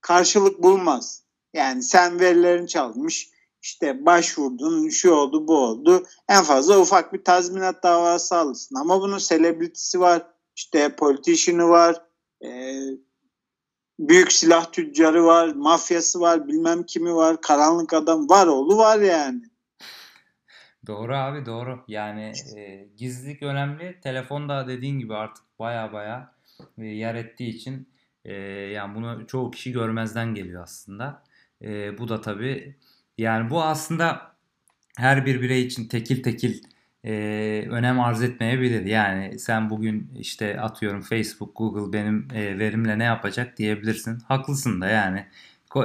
karşılık 0.00 0.62
bulmaz. 0.62 1.22
Yani 1.54 1.82
sen 1.82 2.20
verilerin 2.20 2.66
çalmış, 2.66 3.30
işte 3.62 4.06
başvurdun, 4.06 4.88
şu 4.88 5.12
oldu, 5.12 5.48
bu 5.48 5.56
oldu. 5.56 6.06
En 6.28 6.42
fazla 6.42 6.80
ufak 6.80 7.12
bir 7.12 7.24
tazminat 7.24 7.82
davası 7.82 8.36
alırsın. 8.36 8.74
Ama 8.74 9.00
bunun 9.00 9.18
selebritisi 9.18 10.00
var, 10.00 10.26
işte 10.56 10.96
politician'ı 10.96 11.68
var, 11.68 12.02
e, 12.44 12.80
büyük 13.98 14.32
silah 14.32 14.72
tüccarı 14.72 15.24
var, 15.24 15.48
mafyası 15.48 16.20
var, 16.20 16.48
bilmem 16.48 16.82
kimi 16.82 17.14
var, 17.14 17.40
karanlık 17.40 17.92
adam 17.92 18.28
var, 18.28 18.46
oğlu 18.46 18.78
var 18.78 18.98
yani. 18.98 19.42
Doğru 20.86 21.16
abi 21.16 21.46
doğru. 21.46 21.84
Yani 21.88 22.32
e, 22.56 22.88
gizlilik 22.96 23.42
önemli. 23.42 24.00
Telefon 24.00 24.48
da 24.48 24.68
dediğin 24.68 24.98
gibi 24.98 25.14
artık 25.14 25.44
baya 25.58 25.92
baya 25.92 26.34
e, 26.78 26.84
yer 26.84 27.14
ettiği 27.14 27.48
için 27.48 27.88
e, 28.24 28.34
yani 28.72 28.94
bunu 28.94 29.26
çoğu 29.26 29.50
kişi 29.50 29.72
görmezden 29.72 30.34
geliyor 30.34 30.62
aslında. 30.62 31.22
E, 31.62 31.98
bu 31.98 32.08
da 32.08 32.20
tabii 32.20 32.76
yani 33.18 33.50
bu 33.50 33.62
aslında 33.62 34.36
her 34.96 35.26
bir 35.26 35.42
birey 35.42 35.62
için 35.62 35.88
tekil 35.88 36.22
tekil 36.22 36.62
e, 37.04 37.12
önem 37.70 38.00
arz 38.00 38.22
etmeyebilir. 38.22 38.84
Yani 38.86 39.38
sen 39.38 39.70
bugün 39.70 40.10
işte 40.18 40.60
atıyorum 40.60 41.00
Facebook, 41.00 41.56
Google 41.56 41.92
benim 41.92 42.28
e, 42.34 42.58
verimle 42.58 42.98
ne 42.98 43.04
yapacak 43.04 43.58
diyebilirsin. 43.58 44.18
Haklısın 44.20 44.80
da 44.80 44.86
yani 44.86 45.26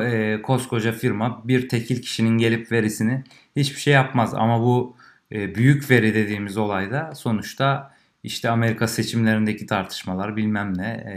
e, 0.01 0.41
koskoca 0.41 0.91
firma 0.91 1.47
bir 1.47 1.69
tekil 1.69 2.01
kişinin 2.01 2.37
gelip 2.37 2.71
verisini 2.71 3.23
hiçbir 3.55 3.79
şey 3.79 3.93
yapmaz. 3.93 4.33
Ama 4.33 4.61
bu 4.61 4.97
e, 5.31 5.55
büyük 5.55 5.91
veri 5.91 6.13
dediğimiz 6.13 6.57
olayda 6.57 7.15
sonuçta 7.15 7.93
işte 8.23 8.49
Amerika 8.49 8.87
seçimlerindeki 8.87 9.65
tartışmalar 9.65 10.35
bilmem 10.35 10.77
ne 10.77 10.87
e, 10.87 11.15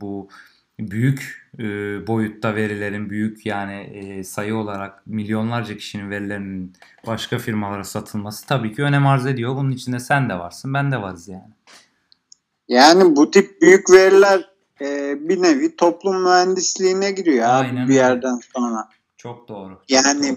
bu 0.00 0.28
büyük 0.88 1.50
e, 1.58 1.64
boyutta 2.06 2.54
verilerin 2.54 3.10
büyük 3.10 3.46
yani 3.46 3.80
e, 3.80 4.24
sayı 4.24 4.56
olarak 4.56 5.06
milyonlarca 5.06 5.76
kişinin 5.76 6.10
verilerinin 6.10 6.72
başka 7.06 7.38
firmalara 7.38 7.84
satılması 7.84 8.46
tabii 8.46 8.74
ki 8.74 8.82
önem 8.82 9.06
arz 9.06 9.26
ediyor. 9.26 9.56
Bunun 9.56 9.70
içinde 9.70 9.98
sen 9.98 10.28
de 10.28 10.34
varsın 10.34 10.74
ben 10.74 10.92
de 10.92 11.02
varız 11.02 11.28
yani. 11.28 11.52
Yani 12.68 13.16
bu 13.16 13.30
tip 13.30 13.62
büyük 13.62 13.90
veriler 13.90 14.50
e, 14.80 15.16
bir 15.28 15.42
nevi 15.42 15.76
toplum 15.76 16.22
mühendisliğine 16.22 17.10
giriyor 17.10 17.46
Aynen. 17.48 17.82
abi 17.82 17.88
bir 17.88 17.94
yerden 17.94 18.40
sonra. 18.54 18.88
Çok 19.16 19.48
doğru. 19.48 19.74
Çok 19.74 19.90
yani 19.90 20.28
doğru. 20.28 20.36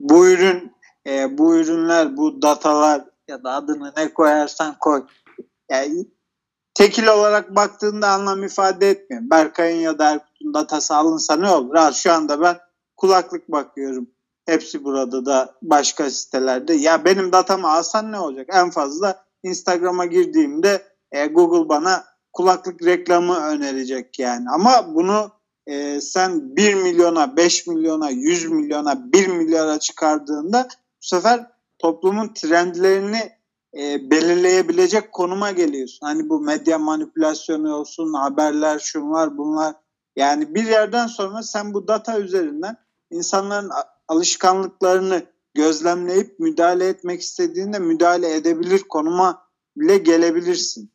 bu 0.00 0.28
ürün 0.28 0.72
e, 1.06 1.38
bu 1.38 1.56
ürünler 1.56 2.16
bu 2.16 2.42
datalar 2.42 3.04
ya 3.28 3.44
da 3.44 3.52
adını 3.52 3.92
ne 3.96 4.14
koyarsan 4.14 4.76
koy. 4.80 5.06
Yani 5.70 6.06
tekil 6.74 7.06
olarak 7.06 7.54
baktığında 7.56 8.08
anlam 8.08 8.42
ifade 8.42 8.90
etmiyor. 8.90 9.22
Berkay'ın 9.24 9.80
ya 9.80 9.98
da 9.98 10.10
Erkut'un 10.10 10.54
datası 10.54 10.96
alınsa 10.96 11.36
ne 11.36 11.50
olur? 11.50 11.74
Ha, 11.74 11.92
şu 11.92 12.12
anda 12.12 12.40
ben 12.40 12.58
kulaklık 12.96 13.52
bakıyorum. 13.52 14.10
Hepsi 14.46 14.84
burada 14.84 15.26
da 15.26 15.54
başka 15.62 16.10
sitelerde. 16.10 16.74
Ya 16.74 17.04
benim 17.04 17.32
datamı 17.32 17.70
alsan 17.70 18.12
ne 18.12 18.18
olacak? 18.18 18.46
En 18.52 18.70
fazla 18.70 19.24
Instagram'a 19.42 20.06
girdiğimde 20.06 20.82
e, 21.12 21.26
Google 21.26 21.68
bana 21.68 22.04
kulaklık 22.32 22.84
reklamı 22.84 23.36
önerecek 23.36 24.18
yani. 24.18 24.50
Ama 24.50 24.94
bunu 24.94 25.30
e, 25.66 26.00
sen 26.00 26.56
1 26.56 26.74
milyona, 26.74 27.36
5 27.36 27.66
milyona, 27.66 28.10
100 28.10 28.50
milyona, 28.50 29.12
1 29.12 29.26
milyara 29.26 29.78
çıkardığında 29.78 30.68
bu 30.72 31.06
sefer 31.06 31.46
toplumun 31.78 32.32
trendlerini 32.34 33.32
e, 33.74 34.10
belirleyebilecek 34.10 35.12
konuma 35.12 35.50
geliyorsun. 35.50 36.06
Hani 36.06 36.28
bu 36.28 36.40
medya 36.40 36.78
manipülasyonu 36.78 37.74
olsun, 37.74 38.12
haberler, 38.12 38.78
şunlar 38.78 39.38
bunlar. 39.38 39.74
Yani 40.16 40.54
bir 40.54 40.64
yerden 40.64 41.06
sonra 41.06 41.42
sen 41.42 41.74
bu 41.74 41.88
data 41.88 42.18
üzerinden 42.18 42.76
insanların 43.10 43.70
alışkanlıklarını 44.08 45.22
gözlemleyip 45.54 46.38
müdahale 46.38 46.88
etmek 46.88 47.20
istediğinde 47.20 47.78
müdahale 47.78 48.34
edebilir 48.34 48.82
konuma 48.88 49.42
bile 49.76 49.98
gelebilirsin. 49.98 50.92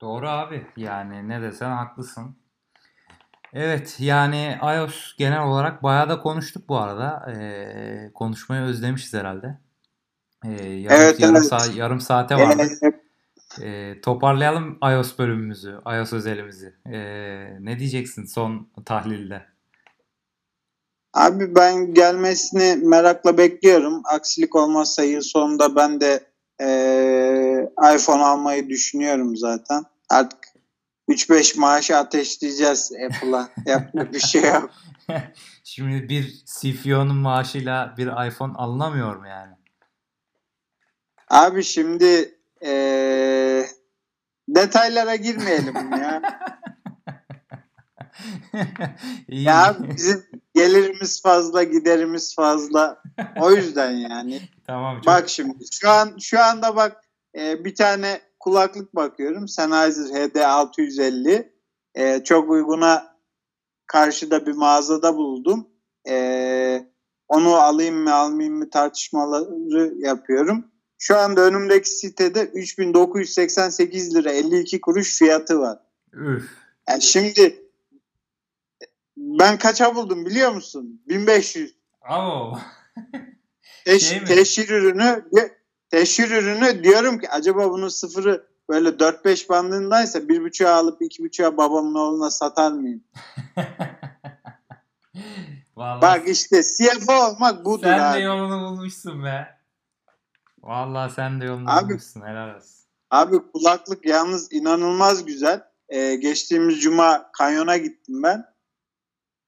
Doğru 0.00 0.28
abi. 0.28 0.66
Yani 0.76 1.28
ne 1.28 1.42
desen 1.42 1.70
haklısın. 1.70 2.36
Evet 3.52 3.96
yani 4.00 4.58
iOS 4.62 5.16
genel 5.16 5.42
olarak 5.42 5.82
bayağı 5.82 6.08
da 6.08 6.20
konuştuk 6.20 6.68
bu 6.68 6.76
arada. 6.76 7.32
Ee, 7.32 8.10
konuşmayı 8.14 8.62
özlemişiz 8.62 9.14
herhalde. 9.14 9.65
Ee, 10.44 10.50
yarım, 10.50 11.02
evet, 11.02 11.20
yarım, 11.20 11.36
evet. 11.36 11.46
Saat, 11.46 11.76
yarım 11.76 12.00
saate 12.00 12.34
vardı. 12.34 12.62
Ee, 13.62 14.00
toparlayalım 14.02 14.78
iOS 14.82 15.18
bölümümüzü, 15.18 15.80
iOS 15.86 16.12
özelimizi. 16.12 16.74
Ee, 16.86 17.56
ne 17.60 17.78
diyeceksin 17.78 18.24
son 18.24 18.68
tahlilde? 18.84 19.42
Abi 21.14 21.54
ben 21.54 21.94
gelmesini 21.94 22.76
merakla 22.86 23.38
bekliyorum. 23.38 24.02
Aksilik 24.04 24.54
olmazsa 24.56 25.02
yıl 25.02 25.20
sonunda 25.20 25.76
ben 25.76 26.00
de 26.00 26.26
e, 26.60 26.68
iPhone 27.94 28.22
almayı 28.22 28.68
düşünüyorum 28.68 29.36
zaten. 29.36 29.84
Artık 30.08 30.38
3-5 31.08 31.60
maaşı 31.60 31.96
ateşleyeceğiz 31.96 32.92
Apple'a. 33.06 33.48
Yapacak 33.66 34.12
bir 34.12 34.20
şey 34.20 34.42
yok. 34.42 34.70
Şimdi 35.64 36.08
bir 36.08 36.44
CFO'nun 36.46 37.16
maaşıyla 37.16 37.94
bir 37.98 38.28
iPhone 38.28 38.52
alınamıyor 38.52 39.16
mu 39.16 39.28
yani? 39.28 39.55
Abi 41.28 41.64
şimdi 41.64 42.38
ee, 42.64 43.66
Detaylara 44.48 45.16
girmeyelim 45.16 45.92
ya. 45.92 46.22
ya 49.28 49.76
bizim 49.96 50.24
gelirimiz 50.54 51.22
fazla, 51.22 51.62
giderimiz 51.62 52.34
fazla. 52.34 53.02
O 53.40 53.50
yüzden 53.50 53.90
yani. 53.90 54.40
tamam. 54.66 54.96
Çok... 54.96 55.06
Bak 55.06 55.28
şimdi 55.28 55.54
şu 55.72 55.90
an 55.90 56.18
şu 56.20 56.40
anda 56.40 56.76
bak 56.76 57.04
e, 57.38 57.64
bir 57.64 57.74
tane 57.74 58.20
kulaklık 58.40 58.96
bakıyorum. 58.96 59.48
Sennheiser 59.48 60.04
HD 60.04 60.36
650. 60.36 61.52
E, 61.94 62.24
çok 62.24 62.50
uyguna 62.50 63.16
karşıda 63.86 64.46
bir 64.46 64.52
mağazada 64.52 65.16
buldum. 65.16 65.68
E, 66.08 66.86
onu 67.28 67.54
alayım 67.54 67.96
mı 67.96 68.14
almayayım 68.14 68.58
mı 68.58 68.70
tartışmaları 68.70 69.94
yapıyorum. 69.96 70.72
Şu 70.98 71.16
anda 71.18 71.40
önümdeki 71.40 71.90
sitede 71.90 72.40
3988 72.42 74.14
lira 74.14 74.32
52 74.32 74.80
kuruş 74.80 75.18
fiyatı 75.18 75.60
var. 75.60 75.78
Üf. 76.12 76.50
Yani 76.88 77.02
şimdi 77.02 77.66
ben 79.16 79.58
kaça 79.58 79.94
buldum 79.94 80.26
biliyor 80.26 80.50
musun? 80.50 81.02
1500. 81.08 81.74
Oo. 82.10 82.58
Teş, 83.84 84.08
şey 84.08 84.24
teşhir 84.24 84.68
ürünü 84.68 85.24
teşhir 85.90 86.30
ürünü 86.30 86.84
diyorum 86.84 87.18
ki 87.18 87.30
acaba 87.30 87.70
bunun 87.70 87.88
sıfırı 87.88 88.46
böyle 88.68 88.88
4-5 88.88 89.48
bandındaysa 89.48 90.18
1.5'a 90.18 90.74
alıp 90.74 91.02
2.5'a 91.02 91.56
babamın 91.56 91.94
oğluna 91.94 92.30
satar 92.30 92.72
mıyım? 92.72 93.04
Vallahi 95.76 96.02
Bak 96.02 96.28
işte 96.28 96.62
CFO 96.62 97.12
olmak 97.12 97.64
budur 97.64 97.86
sen 97.86 97.98
abi. 97.98 98.18
De 98.18 98.22
yolunu 98.22 98.60
bulmuşsun 98.60 99.24
be. 99.24 99.55
Vallahi 100.66 101.12
sen 101.14 101.40
de 101.40 101.44
yolunu 101.44 101.70
abi, 101.70 101.88
bulmuşsun 101.88 102.20
helal 102.20 102.56
olsun. 102.56 102.70
Abi 103.10 103.52
kulaklık 103.52 104.06
yalnız 104.06 104.52
inanılmaz 104.52 105.24
güzel. 105.24 105.62
Ee, 105.88 106.14
geçtiğimiz 106.14 106.80
cuma 106.80 107.30
kanyona 107.32 107.76
gittim 107.76 108.22
ben. 108.22 108.44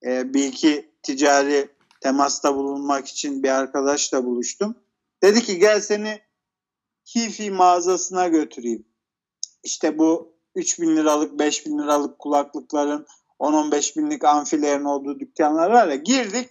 Ee, 0.07 0.35
bir 0.35 0.45
iki 0.45 0.91
ticari 1.03 1.69
temasta 2.01 2.55
bulunmak 2.57 3.09
için 3.09 3.43
bir 3.43 3.49
arkadaşla 3.49 4.25
buluştum. 4.25 4.75
Dedi 5.23 5.43
ki 5.43 5.59
gel 5.59 5.81
seni 5.81 6.21
Hifi 7.17 7.51
mağazasına 7.51 8.29
götüreyim. 8.29 8.85
İşte 9.63 9.99
bu 9.99 10.33
3 10.55 10.81
bin 10.81 10.97
liralık 10.97 11.39
5 11.39 11.67
bin 11.67 11.79
liralık 11.79 12.19
kulaklıkların 12.19 13.07
10-15 13.41 13.97
binlik 13.97 14.25
amfilerin 14.25 14.85
olduğu 14.85 15.21
dükkanlar 15.21 15.71
var 15.71 15.89
ya 15.89 15.97
girdik. 15.97 16.51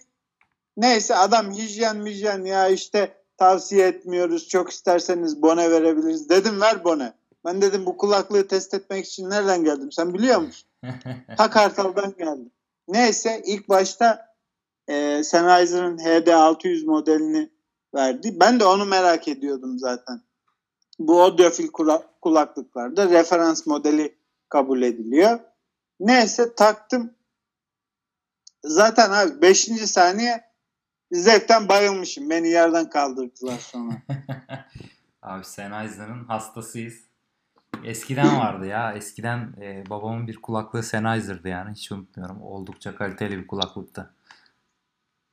Neyse 0.76 1.16
adam 1.16 1.52
hijyen 1.52 1.96
mijyen 1.96 2.44
ya 2.44 2.68
işte 2.68 3.18
tavsiye 3.38 3.86
etmiyoruz. 3.86 4.48
Çok 4.48 4.70
isterseniz 4.70 5.42
bone 5.42 5.70
verebiliriz. 5.70 6.28
Dedim 6.28 6.60
ver 6.60 6.84
bone. 6.84 7.12
Ben 7.44 7.62
dedim 7.62 7.86
bu 7.86 7.96
kulaklığı 7.96 8.48
test 8.48 8.74
etmek 8.74 9.06
için 9.06 9.30
nereden 9.30 9.64
geldim 9.64 9.92
sen 9.92 10.14
biliyor 10.14 10.40
musun? 10.40 10.68
Ta 11.36 11.50
Kartal'dan 11.50 12.14
geldim. 12.18 12.50
Neyse 12.88 13.42
ilk 13.44 13.68
başta 13.68 14.34
e, 14.88 15.24
Sennheiser'ın 15.24 15.98
HD600 15.98 16.86
modelini 16.86 17.50
verdi. 17.94 18.36
Ben 18.40 18.60
de 18.60 18.64
onu 18.64 18.84
merak 18.84 19.28
ediyordum 19.28 19.78
zaten. 19.78 20.20
Bu 20.98 21.22
audiofil 21.22 21.68
kulaklıklarda 22.22 23.10
referans 23.10 23.66
modeli 23.66 24.18
kabul 24.48 24.82
ediliyor. 24.82 25.40
Neyse 26.00 26.54
taktım. 26.54 27.14
Zaten 28.64 29.10
abi 29.10 29.42
5. 29.42 29.58
saniye 29.90 30.47
zevkten 31.12 31.68
bayılmışım. 31.68 32.30
Beni 32.30 32.48
yerden 32.48 32.90
kaldırdılar 32.90 33.58
sonra. 33.58 33.92
abi 35.22 35.44
Sennheiser'ın 35.44 36.24
hastasıyız. 36.24 37.08
Eskiden 37.84 38.38
vardı 38.38 38.66
ya. 38.66 38.92
Eskiden 38.92 39.54
e, 39.62 39.90
babamın 39.90 40.26
bir 40.26 40.36
kulaklığı 40.36 40.82
Sennheiser'dı 40.82 41.48
yani. 41.48 41.74
Hiç 41.74 41.92
unutmuyorum. 41.92 42.42
Oldukça 42.42 42.96
kaliteli 42.96 43.38
bir 43.38 43.46
kulaklıktı. 43.46 44.14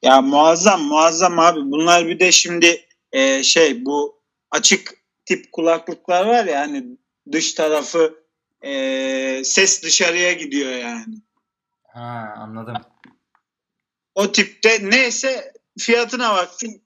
Ya 0.01 0.21
muazzam 0.21 0.81
muazzam 0.81 1.39
abi. 1.39 1.59
Bunlar 1.59 2.07
bir 2.07 2.19
de 2.19 2.31
şimdi 2.31 2.85
e, 3.11 3.43
şey 3.43 3.85
bu 3.85 4.21
açık 4.51 4.93
tip 5.25 5.51
kulaklıklar 5.51 6.25
var 6.25 6.45
ya 6.45 6.59
hani 6.59 6.85
dış 7.31 7.53
tarafı 7.53 8.25
e, 8.61 9.41
ses 9.43 9.83
dışarıya 9.83 10.33
gidiyor 10.33 10.71
yani. 10.71 11.15
Ha 11.88 12.33
anladım. 12.38 12.75
O 14.15 14.31
tipte 14.31 14.89
neyse 14.89 15.53
fiyatına 15.79 16.33
baktım 16.33 16.81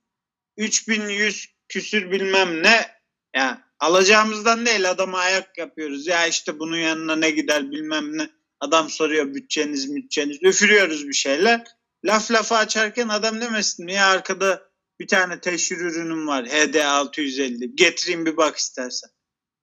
3100 0.58 1.48
küsür 1.68 2.12
bilmem 2.12 2.64
ne 2.64 3.00
yani 3.36 3.58
alacağımızdan 3.80 4.66
değil 4.66 4.90
adama 4.90 5.20
ayak 5.20 5.58
yapıyoruz. 5.58 6.08
Ya 6.08 6.28
işte 6.28 6.60
bunun 6.60 6.78
yanına 6.78 7.16
ne 7.16 7.32
gider 7.32 7.72
bilmem 7.72 8.18
ne. 8.18 8.30
Adam 8.60 8.90
soruyor 8.90 9.34
bütçeniz 9.34 9.96
bütçeniz. 9.96 10.38
Üfürüyoruz 10.42 11.08
bir 11.08 11.14
şeyler. 11.14 11.64
Laf 12.06 12.32
lafa 12.32 12.58
açarken 12.58 13.08
adam 13.08 13.42
demesin 13.42 13.88
ya 13.88 14.08
arkada 14.08 14.70
bir 15.00 15.08
tane 15.08 15.40
teşhir 15.40 15.78
ürünüm 15.78 16.28
var 16.28 16.46
HD 16.46 16.76
650. 16.76 17.76
Getireyim 17.76 18.26
bir 18.26 18.38
bak 18.38 18.58
istersen. 18.58 19.10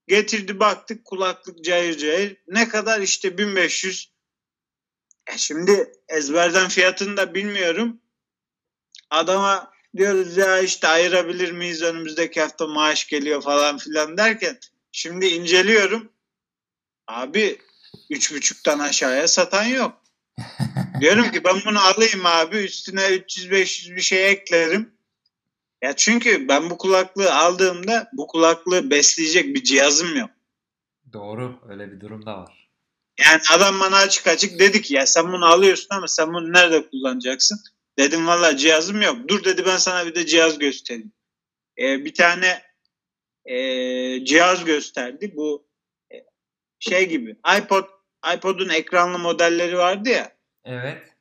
Getirdi 0.09 0.61
baktık 0.61 1.05
kulaklık 1.05 1.65
cayır 1.65 1.99
cayır. 1.99 2.37
Ne 2.49 2.69
kadar 2.69 3.01
işte 3.01 3.39
1500. 3.39 4.13
E 5.27 5.39
şimdi 5.39 5.93
ezberden 6.09 6.69
fiyatını 6.69 7.17
da 7.17 7.35
bilmiyorum. 7.35 8.01
Adama 9.11 9.73
diyoruz 9.97 10.37
ya 10.37 10.59
işte 10.61 10.89
ayırabilir 10.89 11.53
miyiz 11.53 11.83
önümüzdeki 11.83 12.41
hafta 12.41 12.67
maaş 12.67 13.07
geliyor 13.07 13.43
falan 13.43 13.79
filan 13.79 14.17
derken 14.17 14.59
şimdi 14.93 15.27
inceliyorum. 15.27 16.13
Abi 17.07 17.59
üç 18.11 18.35
buçuktan 18.35 18.79
aşağıya 18.79 19.29
satan 19.29 19.65
yok. 19.65 20.03
Diyorum 21.01 21.31
ki 21.31 21.45
ben 21.45 21.57
bunu 21.67 21.81
alayım 21.81 22.27
abi 22.27 22.57
üstüne 22.57 23.01
300-500 23.01 23.97
bir 23.97 24.01
şey 24.01 24.31
eklerim. 24.31 24.97
Ya 25.83 25.97
çünkü 25.97 26.49
ben 26.49 26.71
bu 26.71 26.79
kulaklığı 26.79 27.35
aldığımda 27.35 28.11
bu 28.13 28.27
kulaklığı 28.27 28.91
besleyecek 28.91 29.55
bir 29.55 29.65
cihazım 29.65 30.17
yok. 30.17 30.31
Doğru 31.13 31.61
öyle 31.69 31.93
bir 31.93 32.01
durum 32.01 32.27
da 32.27 32.39
var. 32.39 32.69
Yani 33.19 33.41
adam 33.53 33.81
bana 33.81 33.97
açık 33.97 34.27
açık 34.27 34.59
dedi 34.59 34.83
ki 34.83 34.95
ya 34.95 35.07
sen 35.07 35.33
bunu 35.33 35.47
alıyorsun 35.47 35.89
ama 35.91 36.09
sen 36.09 36.35
bunu 36.35 36.53
nerede 36.53 36.89
kullanacaksın? 36.89 37.61
Dedim 37.99 38.27
valla 38.27 38.57
cihazım 38.57 39.03
yok. 39.03 39.29
Dur 39.29 39.45
dedi 39.45 39.67
ben 39.67 39.77
sana 39.77 40.07
bir 40.07 40.15
de 40.15 40.27
cihaz 40.27 40.59
göstereyim. 40.59 41.13
Ee, 41.79 42.05
bir 42.05 42.15
tane 42.15 42.63
e, 43.45 44.25
cihaz 44.25 44.65
gösterdi. 44.65 45.33
Bu 45.37 45.67
e, 46.13 46.17
şey 46.79 47.09
gibi 47.09 47.37
iPod 47.59 47.85
iPod'un 48.37 48.69
ekranlı 48.69 49.19
modelleri 49.19 49.79
vardı 49.79 50.09
ya. 50.09 50.37
Evet. 50.65 51.17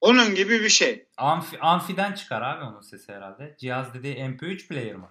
Onun 0.00 0.34
gibi 0.34 0.62
bir 0.62 0.68
şey. 0.68 1.06
Amfi, 1.16 1.60
amfiden 1.60 2.12
çıkar 2.12 2.42
abi 2.42 2.64
onun 2.64 2.80
sesi 2.80 3.12
herhalde. 3.12 3.56
Cihaz 3.58 3.94
dediği 3.94 4.16
MP3 4.16 4.68
player 4.68 4.94
mı? 4.94 5.08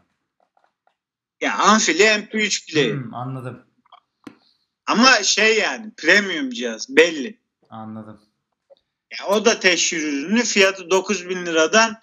Ya 1.42 1.58
amfili 1.58 2.04
MP3 2.04 2.72
player. 2.72 2.94
Hmm, 2.94 3.14
anladım. 3.14 3.66
Ama 4.88 5.24
şey 5.24 5.58
yani 5.60 5.92
premium 5.98 6.50
cihaz 6.50 6.96
belli. 6.96 7.40
Anladım. 7.70 8.22
O 9.28 9.46
da 9.46 9.60
teşhir 9.60 10.04
ürünü 10.04 10.44
fiyatı 10.44 10.90
9 10.90 11.30
bin 11.30 11.46
liradan 11.46 12.00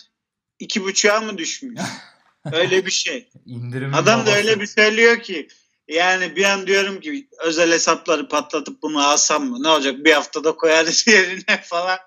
2,5'a 0.60 1.20
mı 1.20 1.38
düşmüş? 1.38 1.80
öyle 2.52 2.86
bir 2.86 2.90
şey. 2.90 3.30
İndirim 3.46 3.94
Adam 3.94 4.20
babası. 4.20 4.32
da 4.32 4.36
öyle 4.36 4.60
bir 4.60 4.66
söylüyor 4.66 5.20
ki 5.20 5.48
yani 5.88 6.36
bir 6.36 6.44
an 6.44 6.66
diyorum 6.66 7.00
ki 7.00 7.28
özel 7.44 7.72
hesapları 7.72 8.28
patlatıp 8.28 8.82
bunu 8.82 9.06
alsam 9.06 9.44
mı? 9.44 9.62
Ne 9.62 9.68
olacak 9.68 10.04
bir 10.04 10.12
haftada 10.12 10.56
koyarız 10.56 11.06
yerine 11.08 11.62
falan. 11.62 11.98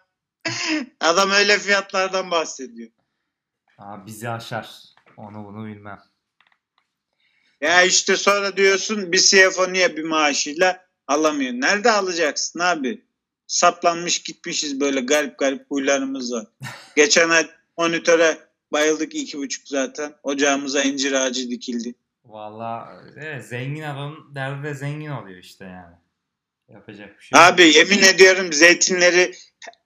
Adam 1.00 1.32
öyle 1.32 1.60
fiyatlardan 1.60 2.32
bahsediyor. 2.32 2.90
Aa, 3.78 4.06
bizi 4.06 4.30
aşar. 4.30 4.70
Onu 5.18 5.46
bunu 5.46 5.68
bilmem. 5.68 6.00
Ya 7.62 7.82
işte 7.84 8.16
sonra 8.18 8.58
diyorsun 8.58 9.12
bir 9.12 9.18
CFO 9.18 9.74
niye 9.74 9.98
bir 9.98 10.04
maaşıyla 10.04 10.86
alamıyor? 11.08 11.54
Nerede 11.54 11.92
alacaksın 11.92 12.60
abi? 12.60 13.06
Saplanmış 13.50 14.24
gitmişiz 14.24 14.80
böyle 14.80 15.02
garip 15.02 15.38
garip 15.38 15.72
huylarımız 15.72 16.34
var. 16.34 16.46
Geçen 16.96 17.30
ay 17.30 17.50
monitöre 17.78 18.38
bayıldık 18.72 19.16
iki 19.16 19.38
buçuk 19.38 19.68
zaten. 19.68 20.14
Ocağımıza 20.24 20.84
incir 20.84 21.14
ağacı 21.14 21.50
dikildi. 21.50 21.96
Valla 22.26 23.02
evet, 23.18 23.46
zengin 23.46 23.84
adam 23.84 24.32
derdi 24.36 24.64
de 24.64 24.74
zengin 24.74 25.10
oluyor 25.10 25.38
işte 25.38 25.66
yani. 25.66 25.96
Yapacak 26.70 27.18
bir 27.18 27.24
şey 27.24 27.40
yok. 27.40 27.54
Abi 27.54 27.62
yemin 27.62 28.04
ediyorum 28.04 28.54
zeytinleri 28.54 29.32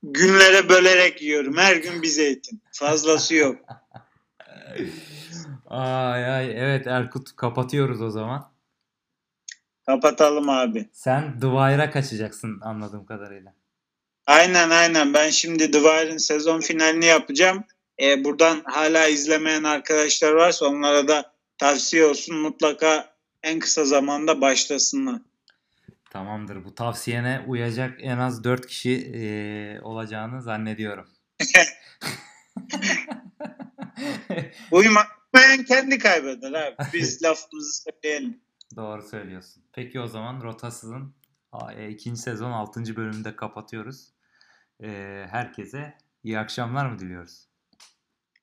günlere 0.03 0.69
bölerek 0.69 1.21
yiyorum. 1.21 1.57
Her 1.57 1.75
gün 1.75 2.01
bir 2.01 2.07
zeytin. 2.07 2.61
Fazlası 2.71 3.35
yok. 3.35 3.55
ay 5.67 6.25
ay 6.25 6.51
evet 6.51 6.87
Erkut 6.87 7.35
kapatıyoruz 7.35 8.01
o 8.01 8.09
zaman. 8.09 8.52
Kapatalım 9.85 10.49
abi. 10.49 10.89
Sen 10.93 11.39
The 11.39 11.47
Wire'a 11.47 11.91
kaçacaksın 11.91 12.59
anladığım 12.61 13.05
kadarıyla. 13.05 13.53
Aynen 14.27 14.69
aynen. 14.69 15.13
Ben 15.13 15.29
şimdi 15.29 15.71
The 15.71 15.79
Wire'ın 15.79 16.17
sezon 16.17 16.59
finalini 16.59 17.05
yapacağım. 17.05 17.63
Ee, 18.01 18.23
buradan 18.23 18.61
hala 18.65 19.07
izlemeyen 19.07 19.63
arkadaşlar 19.63 20.31
varsa 20.31 20.65
onlara 20.65 21.07
da 21.07 21.33
tavsiye 21.57 22.05
olsun. 22.05 22.35
Mutlaka 22.35 23.13
en 23.43 23.59
kısa 23.59 23.85
zamanda 23.85 24.41
başlasınlar. 24.41 25.21
Tamamdır. 26.09 26.65
Bu 26.65 26.75
tavsiyene 26.75 27.41
uyacak 27.47 27.99
en 28.01 28.17
az 28.17 28.43
4 28.43 28.67
kişi 28.67 28.91
e, 28.91 29.81
olacağını 29.81 30.41
zannediyorum. 30.41 31.07
Uymayan 34.71 35.63
kendi 35.67 35.97
kaybeder 35.97 36.53
abi. 36.53 36.75
Biz 36.93 37.23
lafımızı 37.23 37.83
söyleyelim. 37.83 38.42
Doğru 38.75 39.01
söylüyorsun. 39.01 39.63
Peki 39.73 39.99
o 39.99 40.07
zaman 40.07 40.41
Rotasız'ın 40.41 41.15
e, 41.75 41.89
ikinci 41.89 42.21
sezon 42.21 42.51
6. 42.51 42.95
bölümünde 42.95 43.35
kapatıyoruz. 43.35 44.09
E, 44.83 44.87
herkese 45.29 45.97
iyi 46.23 46.39
akşamlar 46.39 46.85
mı 46.85 46.99
diliyoruz? 46.99 47.47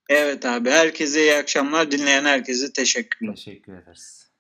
Evet 0.09 0.47
abi. 0.47 0.71
Herkese 0.71 1.23
iyi 1.23 1.37
akşamlar. 1.37 1.91
Dinleyen 1.91 2.25
herkese 2.25 2.73
teşekkürler. 2.73 3.35
Teşekkür 3.35 3.73
ederiz. 3.73 4.31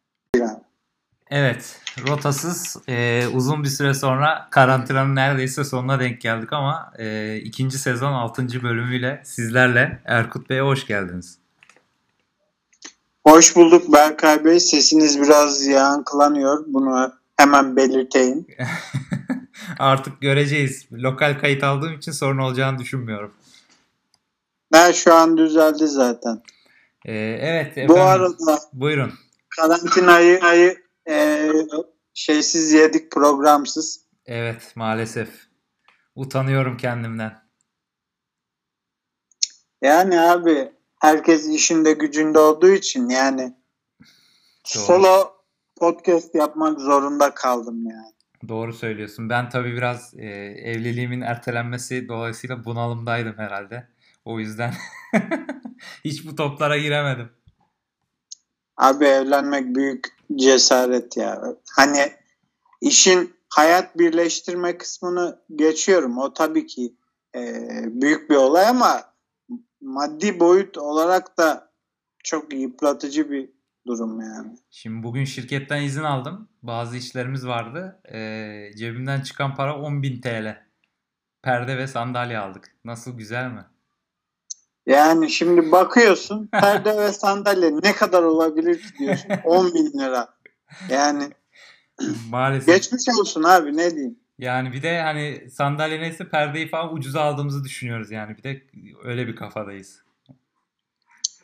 Evet, 1.30 1.80
rotasız 2.08 2.76
e, 2.88 3.26
uzun 3.32 3.64
bir 3.64 3.68
süre 3.68 3.94
sonra 3.94 4.48
karantinanın 4.50 5.16
neredeyse 5.16 5.64
sonuna 5.64 6.00
denk 6.00 6.20
geldik 6.20 6.52
ama 6.52 6.92
e, 6.98 7.36
ikinci 7.36 7.78
sezon 7.78 8.12
6. 8.12 8.62
bölümüyle 8.62 9.22
sizlerle 9.24 10.02
Erkut 10.04 10.50
Bey'e 10.50 10.60
hoş 10.60 10.86
geldiniz. 10.86 11.39
Hoş 13.30 13.56
bulduk 13.56 13.92
Berkay 13.92 14.44
Bey. 14.44 14.60
Sesiniz 14.60 15.20
biraz 15.20 15.66
yankılanıyor. 15.66 16.64
Bunu 16.66 17.12
hemen 17.36 17.76
belirteyim. 17.76 18.46
Artık 19.78 20.20
göreceğiz. 20.20 20.86
Lokal 20.92 21.38
kayıt 21.40 21.64
aldığım 21.64 21.92
için 21.92 22.12
sorun 22.12 22.38
olacağını 22.38 22.78
düşünmüyorum. 22.78 23.34
Ben 24.72 24.92
şu 24.92 25.14
an 25.14 25.36
düzeldi 25.36 25.86
zaten. 25.86 26.42
Ee, 27.04 27.12
evet 27.40 27.66
efendim. 27.66 27.88
Bu 27.88 28.00
arada 28.00 28.58
buyurun. 28.72 29.12
Karantinayı 29.48 30.40
ayı, 30.40 30.76
e, 31.08 31.48
şeysiz 32.14 32.72
yedik 32.72 33.12
programsız. 33.12 34.00
Evet 34.26 34.72
maalesef. 34.74 35.28
Utanıyorum 36.14 36.76
kendimden. 36.76 37.42
Yani 39.82 40.20
abi 40.20 40.72
herkes 41.00 41.48
işinde 41.48 41.92
gücünde 41.92 42.38
olduğu 42.38 42.70
için 42.70 43.08
yani 43.08 43.42
Doğru. 44.74 44.84
solo 44.84 45.32
podcast 45.76 46.34
yapmak 46.34 46.80
zorunda 46.80 47.34
kaldım 47.34 47.86
yani. 47.86 48.12
Doğru 48.48 48.72
söylüyorsun. 48.72 49.30
Ben 49.30 49.48
tabii 49.48 49.72
biraz 49.72 50.14
e, 50.14 50.26
evliliğimin 50.64 51.20
ertelenmesi 51.20 52.08
dolayısıyla 52.08 52.64
bunalımdaydım 52.64 53.38
herhalde. 53.38 53.88
O 54.24 54.40
yüzden 54.40 54.74
hiç 56.04 56.26
bu 56.26 56.36
toplara 56.36 56.78
giremedim. 56.78 57.28
Abi 58.76 59.04
evlenmek 59.04 59.76
büyük 59.76 60.08
cesaret 60.36 61.16
ya. 61.16 61.42
Hani 61.76 62.12
işin 62.80 63.34
hayat 63.48 63.98
birleştirme 63.98 64.78
kısmını 64.78 65.40
geçiyorum. 65.56 66.18
O 66.18 66.32
tabii 66.32 66.66
ki 66.66 66.94
e, 67.34 67.40
büyük 67.86 68.30
bir 68.30 68.36
olay 68.36 68.68
ama 68.68 69.09
maddi 69.80 70.40
boyut 70.40 70.78
olarak 70.78 71.38
da 71.38 71.70
çok 72.24 72.52
yıpratıcı 72.52 73.30
bir 73.30 73.50
durum 73.86 74.20
yani. 74.20 74.58
Şimdi 74.70 75.02
bugün 75.02 75.24
şirketten 75.24 75.82
izin 75.82 76.02
aldım. 76.02 76.48
Bazı 76.62 76.96
işlerimiz 76.96 77.46
vardı. 77.46 78.00
E, 78.12 78.18
cebimden 78.76 79.20
çıkan 79.20 79.54
para 79.54 79.70
10.000 79.70 80.20
TL. 80.20 80.66
Perde 81.42 81.78
ve 81.78 81.86
sandalye 81.86 82.38
aldık. 82.38 82.76
Nasıl 82.84 83.18
güzel 83.18 83.50
mi? 83.50 83.64
Yani 84.86 85.30
şimdi 85.30 85.72
bakıyorsun 85.72 86.46
perde 86.52 86.96
ve 86.98 87.12
sandalye 87.12 87.76
ne 87.82 87.92
kadar 87.92 88.22
olabilir 88.22 88.82
ki 88.82 88.98
diyorsun. 88.98 89.28
10 89.44 89.74
bin 89.74 89.98
lira. 89.98 90.34
Yani 90.88 91.30
Maalesef. 92.30 92.74
Geçmiş 92.74 93.18
olsun 93.20 93.42
abi 93.42 93.76
ne 93.76 93.90
diyeyim. 93.90 94.18
Yani 94.40 94.72
bir 94.72 94.82
de 94.82 95.00
hani 95.00 95.50
sandalye 95.50 96.00
neyse 96.00 96.28
perdeyi 96.28 96.68
falan 96.68 96.94
ucuza 96.94 97.20
aldığımızı 97.20 97.64
düşünüyoruz 97.64 98.10
yani. 98.10 98.36
Bir 98.36 98.42
de 98.42 98.62
öyle 99.04 99.26
bir 99.26 99.36
kafadayız. 99.36 100.02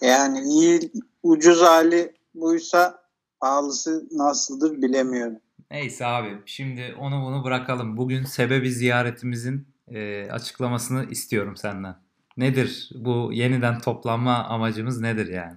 Yani 0.01 0.41
iyi 0.41 0.81
ucuz 1.23 1.63
hali 1.63 2.15
buysa 2.35 3.03
pahalısı 3.41 4.09
nasıldır 4.13 4.83
bilemiyorum. 4.83 5.37
Neyse 5.71 6.07
abi 6.07 6.39
şimdi 6.47 6.95
onu 6.99 7.25
bunu 7.27 7.45
bırakalım. 7.45 7.97
Bugün 7.97 8.25
sebebi 8.25 8.71
ziyaretimizin 8.73 9.69
e, 9.89 10.31
açıklamasını 10.31 11.11
istiyorum 11.11 11.57
senden. 11.57 11.97
Nedir 12.37 12.91
bu 12.95 13.31
yeniden 13.33 13.79
toplanma 13.81 14.45
amacımız 14.45 15.01
nedir 15.01 15.27
yani? 15.27 15.57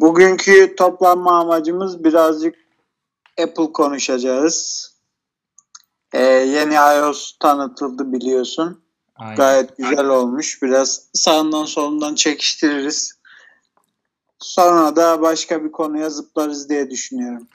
Bugünkü 0.00 0.76
toplanma 0.76 1.40
amacımız 1.40 2.04
birazcık 2.04 2.54
Apple 3.42 3.72
konuşacağız. 3.72 4.93
Ee, 6.14 6.22
yeni 6.22 6.74
iOS 6.74 7.38
tanıtıldı 7.38 8.12
biliyorsun. 8.12 8.84
Aynen. 9.16 9.36
Gayet 9.36 9.76
güzel 9.76 10.06
olmuş. 10.06 10.62
Biraz 10.62 11.08
sağından 11.12 11.64
solundan 11.64 12.14
çekiştiririz. 12.14 13.18
Sonra 14.38 14.96
da 14.96 15.22
başka 15.22 15.64
bir 15.64 15.72
konuya 15.72 16.10
zıplarız 16.10 16.68
diye 16.68 16.90
düşünüyorum. 16.90 17.48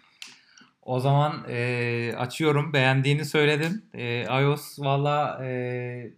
O 0.82 1.00
zaman 1.00 1.44
e, 1.50 2.14
açıyorum. 2.18 2.74
Beğendiğini 2.74 3.26
söyledin. 3.26 3.86
E, 3.94 4.24
iOS 4.42 4.80
valla 4.80 5.46
e, 5.46 5.50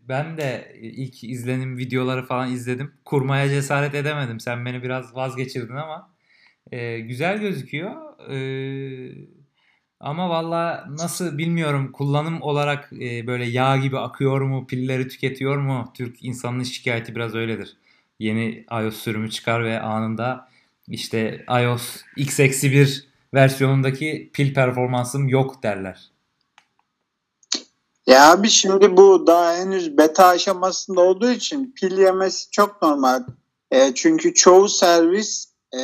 ben 0.02 0.38
de 0.38 0.76
ilk 0.82 1.24
izlenim 1.24 1.78
videoları 1.78 2.26
falan 2.26 2.52
izledim. 2.52 2.94
Kurmaya 3.06 3.50
cesaret 3.50 3.96
edemedim. 3.96 4.40
Sen 4.40 4.66
beni 4.66 4.84
biraz 4.84 5.16
vazgeçirdin 5.16 5.76
ama 5.76 6.14
e, 6.72 7.00
güzel 7.00 7.38
gözüküyor. 7.38 7.92
E, 8.30 8.38
ama 10.02 10.30
valla 10.30 10.86
nasıl 10.90 11.38
bilmiyorum 11.38 11.92
kullanım 11.92 12.42
olarak 12.42 12.90
e, 12.94 13.28
böyle 13.28 13.46
yağ 13.46 13.78
gibi 13.78 14.00
akıyor 14.00 14.42
mu, 14.42 14.68
pilleri 14.68 15.08
tüketiyor 15.08 15.58
mu? 15.58 15.92
Türk 15.94 16.24
insanının 16.24 16.64
şikayeti 16.64 17.16
biraz 17.16 17.36
öyledir. 17.36 17.78
Yeni 18.20 18.66
iOS 18.72 18.96
sürümü 18.96 19.30
çıkar 19.32 19.64
ve 19.64 19.82
anında 19.82 20.48
işte 20.88 21.46
iOS 21.64 22.02
X-1 22.18 23.04
versiyonundaki 23.34 24.30
pil 24.34 24.54
performansım 24.54 25.28
yok 25.28 25.64
derler. 25.64 26.12
Ya 28.08 28.32
abi 28.32 28.50
şimdi 28.50 28.98
bu 28.98 29.28
daha 29.28 29.56
henüz 29.56 29.98
beta 29.98 30.28
aşamasında 30.28 31.02
olduğu 31.02 31.32
için 31.32 31.74
pil 31.76 31.98
yemesi 31.98 32.52
çok 32.52 32.82
normal. 32.82 33.24
E, 33.72 33.94
çünkü 33.94 34.34
çoğu 34.34 34.70
servis 34.70 35.48
e, 35.74 35.80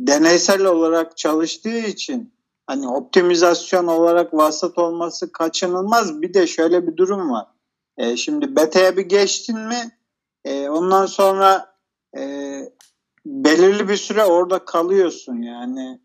deneysel 0.00 0.64
olarak 0.64 1.16
çalıştığı 1.16 1.78
için 1.78 2.35
hani 2.66 2.88
optimizasyon 2.88 3.86
olarak 3.86 4.34
vasat 4.34 4.78
olması 4.78 5.32
kaçınılmaz. 5.32 6.22
Bir 6.22 6.34
de 6.34 6.46
şöyle 6.46 6.86
bir 6.86 6.96
durum 6.96 7.30
var. 7.30 7.46
E, 7.98 8.16
şimdi 8.16 8.56
beta'ya 8.56 8.96
bir 8.96 9.02
geçtin 9.02 9.58
mi 9.58 9.98
e, 10.44 10.68
ondan 10.68 11.06
sonra 11.06 11.74
e, 12.18 12.20
belirli 13.26 13.88
bir 13.88 13.96
süre 13.96 14.24
orada 14.24 14.64
kalıyorsun 14.64 15.42
yani. 15.42 16.00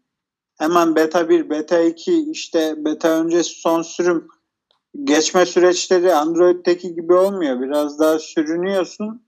Hemen 0.58 0.96
beta 0.96 1.30
1, 1.30 1.50
beta 1.50 1.80
2 1.82 2.32
işte 2.32 2.86
beta 2.86 3.10
öncesi 3.10 3.60
son 3.60 3.82
sürüm 3.82 4.28
geçme 5.04 5.46
süreçleri 5.46 6.14
Android'deki 6.14 6.96
gibi 6.96 7.14
olmuyor. 7.14 7.62
Biraz 7.62 8.00
daha 8.00 8.20
sürünüyorsun. 8.20 9.26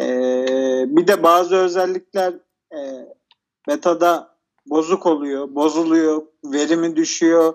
Ee, 0.00 0.84
bir 0.88 1.06
de 1.06 1.22
bazı 1.22 1.56
özellikler 1.56 2.34
e, 2.72 2.78
betada 3.68 4.37
bozuk 4.70 5.06
oluyor, 5.06 5.54
bozuluyor, 5.54 6.22
verimi 6.44 6.96
düşüyor. 6.96 7.54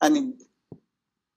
Hani 0.00 0.36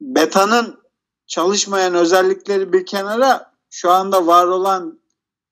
betanın 0.02 0.80
çalışmayan 1.28 1.94
özellikleri 1.94 2.74
bir 2.74 2.86
kenara 2.86 3.54
şu 3.70 3.92
anda 3.92 4.28
var 4.28 4.46
olan 4.46 5.00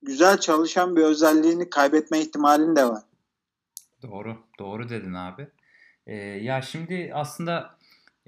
güzel 0.02 0.38
çalışan 0.38 0.96
bir 0.96 1.02
özelliğini 1.02 1.70
kaybetme 1.70 2.20
ihtimalin 2.20 2.76
de 2.76 2.86
var. 2.86 3.04
Doğru, 4.02 4.38
doğru 4.60 4.90
dedin 4.90 5.14
abi. 5.14 5.48
Ee, 6.08 6.16
ya 6.16 6.62
şimdi 6.62 7.12
aslında 7.14 7.78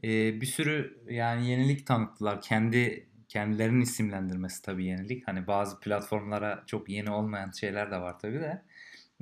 e, 0.03 0.41
bir 0.41 0.45
sürü 0.45 1.03
yani 1.09 1.49
yenilik 1.49 1.87
tanıttılar. 1.87 2.41
Kendi 2.41 3.09
kendilerinin 3.29 3.81
isimlendirmesi 3.81 4.61
tabii 4.61 4.85
yenilik. 4.85 5.27
Hani 5.27 5.47
bazı 5.47 5.79
platformlara 5.79 6.63
çok 6.67 6.89
yeni 6.89 7.11
olmayan 7.11 7.51
şeyler 7.51 7.91
de 7.91 7.97
var 7.97 8.19
tabii 8.19 8.39
de. 8.39 8.63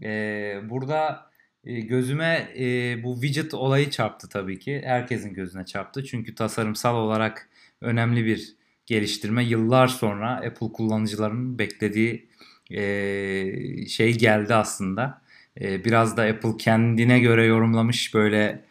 Ee, 0.04 0.69
burada 0.69 1.30
gözüme 1.65 2.47
e, 2.60 3.04
bu 3.04 3.21
widget 3.21 3.54
olayı 3.54 3.89
çarptı 3.89 4.30
tabii 4.30 4.60
ki. 4.60 4.82
Herkesin 4.86 5.34
gözüne 5.34 5.65
çarptı. 5.65 6.04
Çünkü 6.04 6.36
tasarımsal 6.36 6.95
olarak 6.95 7.49
önemli 7.82 8.25
bir 8.25 8.56
geliştirme. 8.86 9.43
Yıllar 9.43 9.88
sonra 9.88 10.32
Apple 10.36 10.71
kullanıcılarının 10.73 11.60
beklediği 11.60 12.28
e, 12.71 13.88
şey 13.88 14.17
geldi 14.17 14.56
aslında. 14.56 15.21
E, 15.62 15.86
biraz 15.86 16.17
da 16.17 16.23
Apple 16.23 16.58
kendine 16.58 17.19
göre 17.19 17.45
yorumlamış 17.45 18.13
böyle 18.13 18.62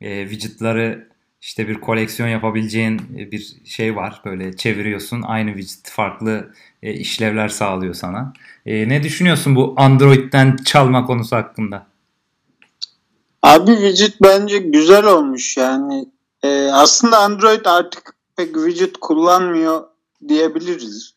e, 0.00 0.28
widgetları 0.28 1.10
işte 1.42 1.68
bir 1.68 1.74
koleksiyon 1.74 2.28
yapabileceğin 2.28 3.02
e, 3.18 3.30
bir 3.32 3.56
şey 3.64 3.96
var. 3.96 4.20
Böyle 4.24 4.56
çeviriyorsun 4.56 5.22
aynı 5.22 5.50
widget 5.60 5.90
farklı 5.90 6.54
e, 6.82 6.92
işlevler 6.92 7.48
sağlıyor 7.48 7.94
sana. 7.94 8.32
E, 8.66 8.88
ne 8.88 9.02
düşünüyorsun 9.02 9.56
bu 9.56 9.74
Android'den 9.76 10.56
çalma 10.56 11.06
konusu 11.06 11.36
hakkında? 11.36 11.89
Abi 13.42 13.70
widget 13.70 14.22
bence 14.22 14.58
güzel 14.58 15.04
olmuş 15.04 15.56
yani. 15.56 16.08
Ee, 16.42 16.70
aslında 16.72 17.18
Android 17.18 17.64
artık 17.64 18.16
pek 18.36 18.54
widget 18.54 18.96
kullanmıyor 18.96 19.88
diyebiliriz. 20.28 21.14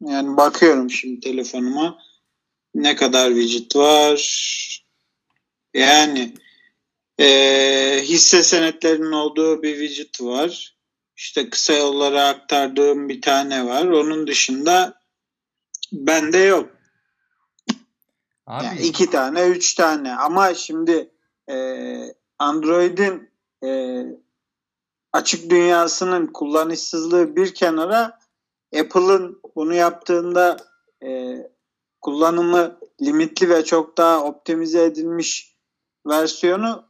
Yani 0.00 0.36
bakıyorum 0.36 0.90
şimdi 0.90 1.20
telefonuma 1.20 1.98
ne 2.74 2.96
kadar 2.96 3.34
widget 3.34 3.76
var. 3.76 4.20
Yani 5.74 6.34
e, 7.20 8.00
hisse 8.02 8.42
senetlerinin 8.42 9.12
olduğu 9.12 9.62
bir 9.62 9.78
widget 9.78 10.20
var. 10.20 10.74
İşte 11.16 11.50
kısa 11.50 11.72
yollara 11.72 12.28
aktardığım 12.28 13.08
bir 13.08 13.22
tane 13.22 13.66
var. 13.66 13.86
Onun 13.86 14.26
dışında 14.26 15.00
bende 15.92 16.38
yok. 16.38 16.70
Abi. 18.46 18.64
Yani 18.64 18.80
iki 18.80 19.10
tane, 19.10 19.42
üç 19.42 19.74
tane. 19.74 20.14
Ama 20.14 20.54
şimdi 20.54 21.13
e, 21.50 21.56
Android'in 22.38 23.30
e, 23.64 24.02
açık 25.12 25.50
dünyasının 25.50 26.26
kullanışsızlığı 26.26 27.36
bir 27.36 27.54
kenara 27.54 28.18
Apple'ın 28.80 29.40
bunu 29.56 29.74
yaptığında 29.74 30.56
e, 31.04 31.36
kullanımı 32.00 32.78
limitli 33.02 33.48
ve 33.48 33.64
çok 33.64 33.98
daha 33.98 34.24
optimize 34.24 34.84
edilmiş 34.84 35.54
versiyonu 36.06 36.84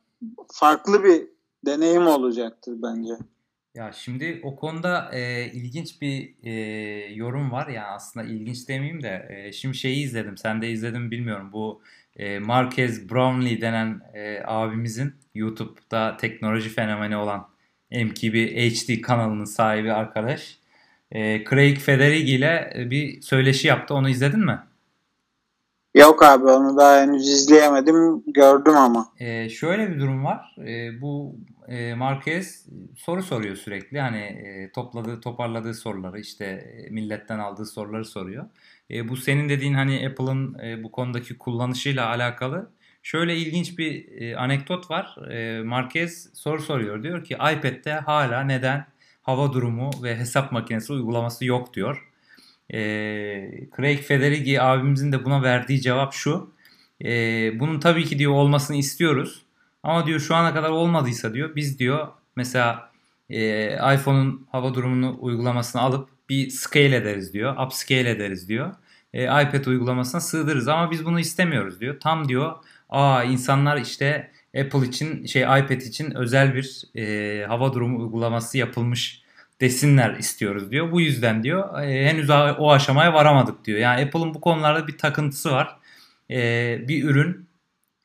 farklı 0.53 1.05
bir 1.05 1.29
deneyim 1.67 2.07
olacaktır 2.07 2.75
bence. 2.83 3.15
Ya 3.75 3.93
şimdi 3.93 4.41
o 4.45 4.57
konuda 4.57 5.11
e, 5.13 5.47
ilginç 5.53 6.01
bir 6.01 6.35
e, 6.43 6.53
yorum 7.15 7.53
var. 7.53 7.69
Ya 7.69 7.87
aslında 7.87 8.27
ilginç 8.27 8.69
demeyeyim 8.69 9.03
de 9.03 9.29
e, 9.31 9.53
şimdi 9.53 9.77
şeyi 9.77 10.05
izledim. 10.05 10.37
Sen 10.37 10.63
de 10.63 10.71
izledin 10.71 11.11
bilmiyorum. 11.11 11.51
Bu 11.53 11.83
e, 12.17 12.39
Marquez 12.39 13.11
Brownlee 13.11 13.61
denen 13.61 14.01
e, 14.15 14.43
abimizin 14.47 15.15
YouTube'da 15.35 16.17
teknoloji 16.17 16.69
fenomeni 16.69 17.17
olan 17.17 17.49
MKB 17.91 18.35
HD 18.57 19.01
kanalının 19.01 19.45
sahibi 19.45 19.93
arkadaş 19.93 20.59
e, 21.13 21.45
Craig 21.45 21.79
Federighi 21.79 22.35
ile 22.35 22.73
bir 22.91 23.23
söyleşi 23.23 23.69
yaptı 23.69 23.95
onu 23.95 24.09
izledin 24.09 24.45
mi? 24.45 24.59
Yok 25.95 26.23
abi 26.23 26.45
onu 26.45 26.77
daha 26.77 27.01
henüz 27.03 27.29
izleyemedim. 27.29 28.25
Gördüm 28.27 28.77
ama. 28.77 29.09
Ee, 29.21 29.49
şöyle 29.49 29.91
bir 29.91 30.01
durum 30.01 30.25
var. 30.25 30.57
Ee, 30.59 31.01
bu 31.01 31.37
e, 31.69 31.95
Marquez 31.95 32.67
soru 32.97 33.23
soruyor 33.23 33.57
sürekli. 33.57 34.01
Hani 34.01 34.71
topladığı, 34.75 35.21
toparladığı 35.21 35.75
soruları 35.75 36.21
işte 36.21 36.75
milletten 36.91 37.39
aldığı 37.39 37.67
soruları 37.67 38.05
soruyor. 38.05 38.45
Bu 39.05 39.17
senin 39.17 39.49
dediğin 39.49 39.75
hani 39.75 40.09
Apple'ın 40.09 40.57
bu 40.83 40.93
konudaki 40.93 41.39
kullanışıyla 41.39 42.09
alakalı 42.09 42.71
şöyle 43.03 43.37
ilginç 43.37 43.79
bir 43.79 44.33
anekdot 44.33 44.91
var. 44.91 45.31
E, 45.31 45.63
Marquez 45.63 46.31
soru 46.35 46.63
soruyor. 46.63 47.03
Diyor 47.03 47.25
ki 47.25 47.35
iPad'de 47.35 47.93
hala 47.93 48.45
neden 48.45 48.87
hava 49.23 49.53
durumu 49.53 49.91
ve 50.03 50.17
hesap 50.17 50.53
makinesi 50.53 50.93
uygulaması 50.93 51.45
yok 51.45 51.75
diyor. 51.75 52.09
Craig 53.77 54.01
Federighi 54.01 54.63
abimizin 54.63 55.13
de 55.13 55.25
buna 55.25 55.43
verdiği 55.43 55.81
cevap 55.81 56.13
şu. 56.13 56.55
Bunun 57.61 57.81
tabii 57.81 58.05
ki 58.05 58.19
diyor 58.19 58.33
olmasını 58.33 58.77
istiyoruz. 58.77 59.44
Ama 59.85 60.07
diyor 60.07 60.21
şu 60.21 60.35
ana 60.35 60.55
kadar 60.55 60.71
olmadıysa 60.71 61.35
diyor 61.35 61.57
biz 61.57 61.79
diyor 61.79 62.09
mesela 62.37 62.91
e, 63.31 63.67
iPhone'un 63.95 64.49
hava 64.53 64.75
durumunu 64.75 65.17
uygulamasını 65.21 65.83
alıp 65.83 66.09
bir 66.29 66.51
scale 66.51 66.97
ederiz 66.97 67.33
diyor. 67.33 67.57
Upscale 67.67 68.11
ederiz 68.11 68.49
diyor. 68.49 68.75
E, 69.13 69.25
iPad 69.25 69.65
uygulamasına 69.65 70.21
sığdırırız 70.21 70.69
ama 70.69 70.91
biz 70.91 71.05
bunu 71.05 71.21
istemiyoruz 71.21 71.81
diyor. 71.81 72.01
Tam 72.01 72.29
diyor 72.29 72.53
aa 72.91 73.25
insanlar 73.25 73.77
işte 73.77 74.31
Apple 74.61 74.87
için 74.87 75.27
şey 75.27 75.43
iPad 75.43 75.81
için 75.81 76.15
özel 76.15 76.55
bir 76.55 76.83
e, 76.97 77.47
hava 77.47 77.73
durumu 77.75 78.03
uygulaması 78.03 78.59
yapılmış 78.59 79.23
desinler 79.61 80.17
istiyoruz 80.17 80.71
diyor. 80.71 80.93
Bu 80.93 81.01
yüzden 81.01 81.43
diyor 81.43 81.83
e, 81.83 82.07
henüz 82.07 82.31
o 82.31 82.71
aşamaya 82.71 83.15
varamadık 83.15 83.65
diyor. 83.65 83.79
Yani 83.79 84.05
Apple'ın 84.05 84.35
bu 84.35 84.41
konularda 84.41 84.87
bir 84.87 84.99
takıntısı 84.99 85.51
var. 85.53 85.77
E, 86.31 86.39
bir 86.89 87.05
ürün 87.05 87.47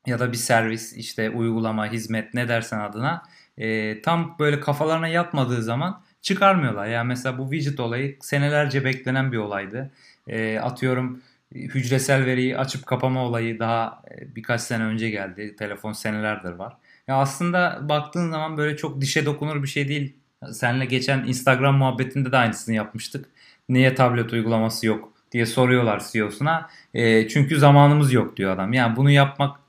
ya 0.07 0.19
da 0.19 0.31
bir 0.31 0.37
servis 0.37 0.93
işte 0.93 1.29
uygulama, 1.29 1.91
hizmet 1.91 2.33
ne 2.33 2.47
dersen 2.47 2.79
adına 2.79 3.23
e, 3.57 4.01
tam 4.01 4.35
böyle 4.39 4.59
kafalarına 4.59 5.07
yatmadığı 5.07 5.63
zaman 5.63 6.03
çıkarmıyorlar. 6.21 6.87
Yani 6.87 7.07
mesela 7.07 7.37
bu 7.37 7.51
widget 7.51 7.79
olayı 7.79 8.17
senelerce 8.21 8.85
beklenen 8.85 9.31
bir 9.31 9.37
olaydı. 9.37 9.91
E, 10.27 10.59
atıyorum 10.59 11.21
hücresel 11.55 12.25
veriyi 12.25 12.57
açıp 12.57 12.85
kapama 12.85 13.25
olayı 13.25 13.59
daha 13.59 14.03
e, 14.11 14.35
birkaç 14.35 14.61
sene 14.61 14.83
önce 14.83 15.09
geldi. 15.09 15.55
Telefon 15.55 15.91
senelerdir 15.91 16.51
var. 16.51 16.77
Ya 17.07 17.15
aslında 17.15 17.79
baktığın 17.89 18.31
zaman 18.31 18.57
böyle 18.57 18.77
çok 18.77 19.01
dişe 19.01 19.25
dokunur 19.25 19.63
bir 19.63 19.67
şey 19.67 19.87
değil 19.87 20.19
Senle 20.51 20.85
geçen 20.85 21.23
Instagram 21.23 21.77
muhabbetinde 21.77 22.31
de 22.31 22.37
aynısını 22.37 22.75
yapmıştık. 22.75 23.25
Niye 23.69 23.95
tablet 23.95 24.33
uygulaması 24.33 24.87
yok 24.87 25.13
diye 25.31 25.45
soruyorlar 25.45 26.03
CEO'suna. 26.11 26.69
E, 26.93 27.27
çünkü 27.27 27.59
zamanımız 27.59 28.13
yok 28.13 28.37
diyor 28.37 28.51
adam. 28.51 28.73
Yani 28.73 28.95
bunu 28.95 29.11
yapmak 29.11 29.59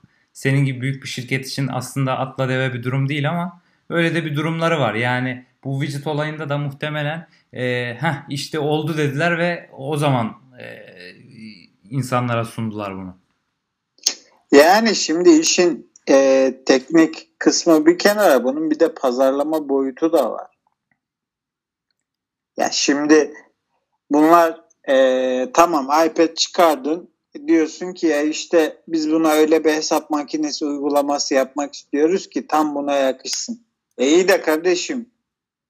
senin 0.41 0.65
gibi 0.65 0.81
büyük 0.81 1.03
bir 1.03 1.07
şirket 1.07 1.47
için 1.47 1.67
aslında 1.67 2.17
atla 2.17 2.49
deve 2.49 2.73
bir 2.73 2.83
durum 2.83 3.09
değil 3.09 3.29
ama 3.29 3.61
öyle 3.89 4.15
de 4.15 4.25
bir 4.25 4.35
durumları 4.35 4.79
var. 4.79 4.93
Yani 4.93 5.45
bu 5.63 5.81
widget 5.81 6.07
olayında 6.07 6.49
da 6.49 6.57
muhtemelen 6.57 7.27
e, 7.53 7.63
heh, 7.99 8.29
işte 8.29 8.59
oldu 8.59 8.97
dediler 8.97 9.37
ve 9.37 9.69
o 9.77 9.97
zaman 9.97 10.33
e, 10.59 10.65
insanlara 11.89 12.45
sundular 12.45 12.97
bunu. 12.97 13.17
Yani 14.51 14.95
şimdi 14.95 15.29
işin 15.29 15.91
e, 16.09 16.53
teknik 16.65 17.39
kısmı 17.39 17.85
bir 17.85 17.97
kenara 17.97 18.43
bunun 18.43 18.71
bir 18.71 18.79
de 18.79 18.93
pazarlama 18.93 19.69
boyutu 19.69 20.13
da 20.13 20.31
var. 20.31 20.47
Ya 22.57 22.69
şimdi 22.71 23.33
bunlar 24.11 24.61
e, 24.89 25.47
tamam 25.53 25.85
iPad 26.05 26.33
çıkardın 26.35 27.11
diyorsun 27.47 27.93
ki 27.93 28.07
ya 28.07 28.21
işte 28.21 28.83
biz 28.87 29.11
buna 29.11 29.31
öyle 29.31 29.63
bir 29.63 29.73
hesap 29.73 30.09
makinesi 30.09 30.65
uygulaması 30.65 31.33
yapmak 31.33 31.73
istiyoruz 31.73 32.29
ki 32.29 32.47
tam 32.47 32.75
buna 32.75 32.95
yakışsın. 32.95 33.65
E 33.97 34.07
iyi 34.07 34.27
de 34.27 34.41
kardeşim 34.41 35.09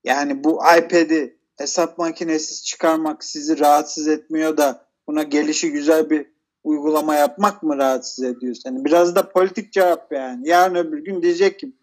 yani 0.03 0.43
bu 0.43 0.59
iPad'i 0.77 1.39
hesap 1.57 1.97
makinesi 1.97 2.63
çıkarmak 2.63 3.23
sizi 3.23 3.59
rahatsız 3.59 4.07
etmiyor 4.07 4.57
da 4.57 4.87
buna 5.07 5.23
gelişi 5.23 5.71
güzel 5.71 6.09
bir 6.09 6.31
uygulama 6.63 7.15
yapmak 7.15 7.63
mı 7.63 7.77
rahatsız 7.77 8.25
ediyor 8.25 8.55
seni? 8.55 8.85
Biraz 8.85 9.15
da 9.15 9.29
politik 9.29 9.73
cevap 9.73 10.11
yani. 10.11 10.49
Yarın 10.49 10.75
öbür 10.75 11.05
gün 11.05 11.21
diyecek 11.21 11.59
ki 11.59 11.73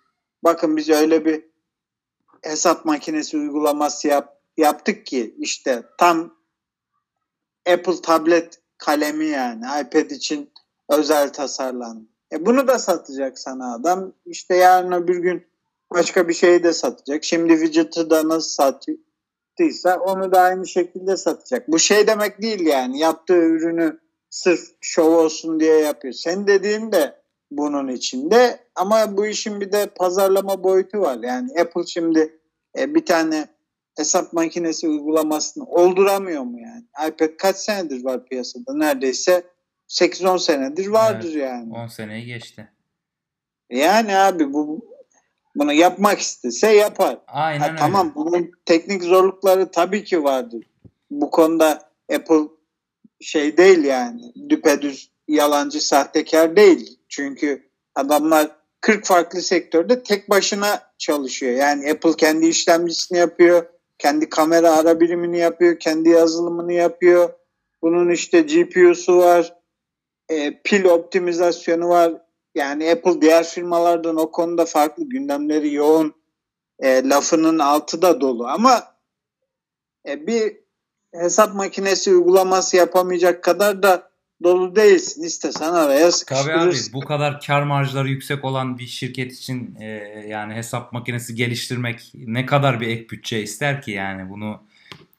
bakın 0.45 0.77
biz 0.77 0.91
öyle 0.91 1.25
bir 1.25 1.45
hesap 2.43 2.85
makinesi 2.85 3.37
uygulaması 3.37 4.09
yap, 4.09 4.41
yaptık 4.57 5.07
ki 5.07 5.35
işte 5.39 5.83
tam 5.99 6.39
Apple 7.73 8.03
tablet 8.03 8.61
kalemi 8.79 9.27
yani 9.27 9.65
iPad 9.81 10.11
için 10.11 10.51
özel 10.89 11.33
tasarlandı. 11.33 12.05
E 12.33 12.47
bunu 12.47 12.69
da 12.69 12.79
satacak 12.79 13.39
sana 13.39 13.75
adam. 13.75 14.13
İşte 14.27 14.57
yarın 14.57 14.93
öbür 14.93 15.19
gün 15.19 15.47
başka 15.95 16.29
bir 16.29 16.35
şeyi 16.35 16.63
de 16.63 16.73
satacak. 16.73 17.25
Şimdi 17.25 17.53
widget'ı 17.53 18.11
da 18.11 18.29
nasıl 18.29 18.51
sattıysa 18.51 19.99
onu 19.99 20.33
da 20.33 20.41
aynı 20.41 20.67
şekilde 20.67 21.17
satacak. 21.17 21.69
Bu 21.69 21.79
şey 21.79 22.07
demek 22.07 22.43
değil 22.43 22.67
yani 22.67 22.99
yaptığı 22.99 23.43
ürünü 23.43 23.99
sırf 24.31 24.61
şov 24.81 25.13
olsun 25.13 25.61
diye 25.61 25.79
yapıyor. 25.79 26.15
Sen 26.15 26.47
dediğin 26.47 26.93
de 26.93 27.19
bunun 27.51 27.89
içinde 27.89 28.61
ama 28.75 29.17
bu 29.17 29.27
işin 29.27 29.61
bir 29.61 29.73
de 29.73 29.87
pazarlama 29.87 30.65
boyutu 30.65 31.01
var. 31.01 31.19
Yani 31.23 31.61
Apple 31.61 31.87
şimdi 31.87 32.39
e, 32.79 32.95
bir 32.95 33.07
tane 33.07 33.49
hesap 33.99 34.33
makinesi 34.33 34.89
uygulamasını 34.89 35.65
olduramıyor 35.65 36.43
mu 36.43 36.61
yani? 36.61 36.85
iPad 37.09 37.37
kaç 37.39 37.57
senedir 37.57 38.05
var 38.05 38.25
piyasada? 38.25 38.75
Neredeyse 38.75 39.43
8-10 39.89 40.39
senedir 40.39 40.87
vardır 40.87 41.31
evet, 41.33 41.43
yani. 41.43 41.73
10 41.73 41.87
seneyi 41.87 42.27
geçti. 42.27 42.69
Yani 43.71 44.17
abi 44.17 44.53
bu 44.53 44.89
bunu 45.55 45.73
yapmak 45.73 46.19
istese 46.19 46.73
yapar. 46.73 47.19
Aynen 47.27 47.61
ha, 47.61 47.67
öyle. 47.69 47.79
Tamam 47.79 48.13
bunun 48.15 48.51
teknik 48.65 49.03
zorlukları 49.03 49.71
tabii 49.71 50.05
ki 50.05 50.25
vardır. 50.25 50.65
Bu 51.11 51.31
konuda 51.31 51.91
Apple 52.15 52.43
şey 53.21 53.57
değil 53.57 53.85
yani 53.85 54.33
düpedüz 54.49 55.11
yalancı 55.29 55.87
sahtekar 55.87 56.57
değil. 56.57 56.99
Çünkü 57.09 57.71
adamlar 57.95 58.51
40 58.81 59.07
farklı 59.07 59.43
sektörde 59.43 60.03
tek 60.03 60.31
başına 60.31 60.83
çalışıyor. 60.99 61.53
Yani 61.53 61.91
Apple 61.91 62.17
kendi 62.17 62.47
işlemcisini 62.47 63.19
yapıyor 63.19 63.67
kendi 63.99 64.29
kamera 64.29 64.71
ara 64.71 65.01
birimini 65.01 65.39
yapıyor, 65.39 65.79
kendi 65.79 66.09
yazılımını 66.09 66.73
yapıyor. 66.73 67.31
Bunun 67.83 68.11
işte 68.11 68.41
GPU'su 68.41 69.19
var, 69.19 69.55
e, 70.29 70.63
pil 70.63 70.85
optimizasyonu 70.85 71.89
var. 71.89 72.13
Yani 72.55 72.91
Apple 72.91 73.21
diğer 73.21 73.45
firmalardan 73.45 74.17
o 74.17 74.31
konuda 74.31 74.65
farklı 74.65 75.05
gündemleri 75.05 75.75
yoğun. 75.75 76.15
E, 76.79 77.09
lafının 77.09 77.59
altı 77.59 78.03
da 78.03 78.21
dolu 78.21 78.47
ama 78.47 78.95
e, 80.09 80.27
bir 80.27 80.57
hesap 81.15 81.55
makinesi 81.55 82.11
uygulaması 82.11 82.77
yapamayacak 82.77 83.45
kadar 83.45 83.83
da 83.83 84.08
dolu 84.43 84.77
değilsin. 84.77 85.23
İstesen 85.23 85.73
araya 85.73 86.13
sıkıştırırsın. 86.13 86.59
Tabii 86.59 86.89
abi 86.89 86.93
bu 86.93 87.01
kadar 87.01 87.41
kar 87.41 87.63
marjları 87.63 88.09
yüksek 88.09 88.45
olan 88.45 88.79
bir 88.79 88.87
şirket 88.87 89.33
için 89.33 89.77
e, 89.81 89.87
yani 90.29 90.55
hesap 90.55 90.93
makinesi 90.93 91.35
geliştirmek 91.35 92.13
ne 92.15 92.47
kadar 92.47 92.81
bir 92.81 92.89
ek 92.89 93.11
bütçe 93.11 93.43
ister 93.43 93.83
ki 93.83 93.91
yani 93.91 94.31
bunu 94.31 94.63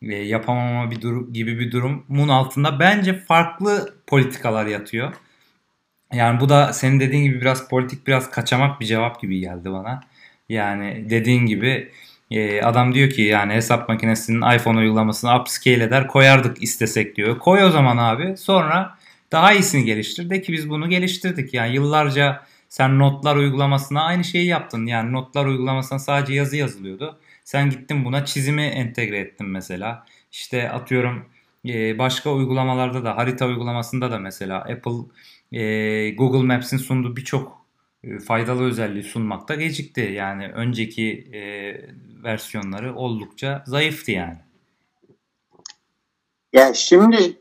e, 0.01 0.15
yapamama 0.15 0.91
bir 0.91 1.01
durum 1.01 1.33
gibi 1.33 1.59
bir 1.59 1.71
durumun 1.71 2.27
altında 2.27 2.79
bence 2.79 3.13
farklı 3.13 3.93
politikalar 4.07 4.65
yatıyor. 4.65 5.13
Yani 6.13 6.39
bu 6.39 6.49
da 6.49 6.73
senin 6.73 6.99
dediğin 6.99 7.23
gibi 7.23 7.41
biraz 7.41 7.67
politik 7.67 8.07
biraz 8.07 8.31
kaçamak 8.31 8.79
bir 8.79 8.85
cevap 8.85 9.21
gibi 9.21 9.39
geldi 9.39 9.71
bana. 9.71 10.01
Yani 10.49 11.05
dediğin 11.09 11.45
gibi 11.45 11.91
e, 12.31 12.61
adam 12.61 12.93
diyor 12.93 13.09
ki 13.09 13.21
yani 13.21 13.53
hesap 13.53 13.89
makinesinin 13.89 14.55
iPhone 14.55 14.79
uygulamasını 14.79 15.39
upscale 15.39 15.83
eder 15.83 16.07
koyardık 16.07 16.63
istesek 16.63 17.15
diyor. 17.15 17.39
Koy 17.39 17.63
o 17.63 17.69
zaman 17.69 17.97
abi 17.97 18.37
sonra 18.37 18.98
daha 19.31 19.53
iyisini 19.53 19.85
geliştir. 19.85 20.29
De 20.29 20.41
ki 20.41 20.53
biz 20.53 20.69
bunu 20.69 20.89
geliştirdik. 20.89 21.53
Yani 21.53 21.75
yıllarca 21.75 22.45
sen 22.69 22.99
notlar 22.99 23.35
uygulamasına 23.35 24.03
aynı 24.03 24.23
şeyi 24.23 24.47
yaptın. 24.47 24.85
Yani 24.85 25.13
notlar 25.13 25.45
uygulamasına 25.45 25.99
sadece 25.99 26.33
yazı 26.33 26.55
yazılıyordu. 26.55 27.19
Sen 27.43 27.69
gittin 27.69 28.05
buna 28.05 28.25
çizimi 28.25 28.61
entegre 28.63 29.19
ettin 29.19 29.47
mesela. 29.47 30.05
İşte 30.31 30.69
atıyorum 30.69 31.25
e, 31.65 31.97
başka 31.97 32.33
uygulamalarda 32.33 33.03
da 33.03 33.17
harita 33.17 33.47
uygulamasında 33.47 34.11
da 34.11 34.19
mesela 34.19 34.57
Apple 34.57 34.99
e, 35.51 36.11
Google 36.11 36.43
Maps'in 36.43 36.77
sunduğu 36.77 37.15
birçok 37.15 37.65
e, 38.03 38.19
faydalı 38.19 38.63
özelliği 38.63 39.03
sunmakta 39.03 39.55
gecikti. 39.55 40.01
Yani 40.01 40.47
önceki 40.47 41.31
versiyonları 42.23 42.95
oldukça 42.95 43.63
zayıftı 43.67 44.11
yani. 44.11 44.37
Ya 46.53 46.73
şimdi 46.73 47.37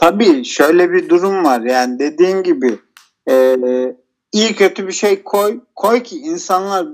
tabii 0.00 0.44
şöyle 0.44 0.92
bir 0.92 1.08
durum 1.08 1.44
var. 1.44 1.60
Yani 1.60 1.98
dediğin 1.98 2.42
gibi 2.42 2.78
e, 3.30 3.56
iyi 4.32 4.54
kötü 4.54 4.86
bir 4.86 4.92
şey 4.92 5.22
koy 5.22 5.60
koy 5.76 6.02
ki 6.02 6.18
insanlar 6.18 6.86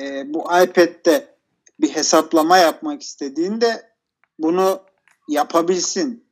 e, 0.00 0.34
bu 0.34 0.40
iPad'de 0.40 1.34
bir 1.80 1.88
hesaplama 1.88 2.58
yapmak 2.58 3.02
istediğinde 3.02 3.82
bunu 4.38 4.80
yapabilsin. 5.28 6.24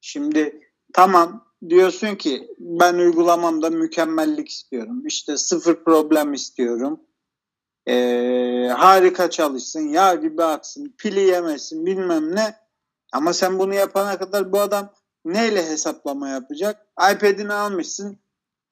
Şimdi 0.00 0.60
tamam 0.92 1.44
diyorsun 1.68 2.14
ki 2.14 2.48
ben 2.58 2.94
uygulamamda 2.94 3.70
mükemmellik 3.70 4.48
istiyorum. 4.48 5.06
İşte 5.06 5.36
sıfır 5.36 5.84
problem 5.84 6.32
istiyorum. 6.32 7.00
Ee, 7.88 8.68
harika 8.76 9.30
çalışsın, 9.30 9.88
yağ 9.88 10.14
gibi 10.14 10.44
aksın, 10.44 10.94
pili 10.98 11.20
yemesin 11.20 11.86
bilmem 11.86 12.36
ne. 12.36 12.54
Ama 13.12 13.32
sen 13.32 13.58
bunu 13.58 13.74
yapana 13.74 14.18
kadar 14.18 14.52
bu 14.52 14.60
adam 14.60 14.92
neyle 15.24 15.66
hesaplama 15.66 16.28
yapacak? 16.28 16.86
iPad'ini 17.12 17.52
almışsın, 17.52 18.18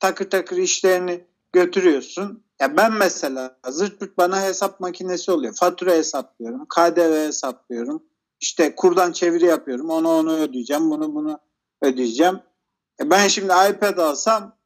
takır 0.01 0.31
takır 0.31 0.57
işlerini 0.57 1.25
götürüyorsun. 1.53 2.45
Ya 2.61 2.77
ben 2.77 2.93
mesela 2.93 3.59
zırt 3.69 4.01
pırt 4.01 4.19
bana 4.19 4.43
hesap 4.43 4.81
makinesi 4.81 5.31
oluyor. 5.31 5.55
Fatura 5.55 5.93
hesaplıyorum, 5.93 6.67
KDV 6.67 7.27
hesaplıyorum. 7.27 8.03
İşte 8.41 8.75
kurdan 8.75 9.13
çeviri 9.13 9.45
yapıyorum. 9.45 9.91
Onu 9.91 10.09
onu 10.09 10.37
ödeyeceğim, 10.37 10.91
bunu 10.91 11.15
bunu 11.15 11.41
ödeyeceğim. 11.83 12.41
E 13.01 13.11
ben 13.11 13.29
şimdi 13.29 13.53
iPad 13.71 13.99
alsam 13.99 14.59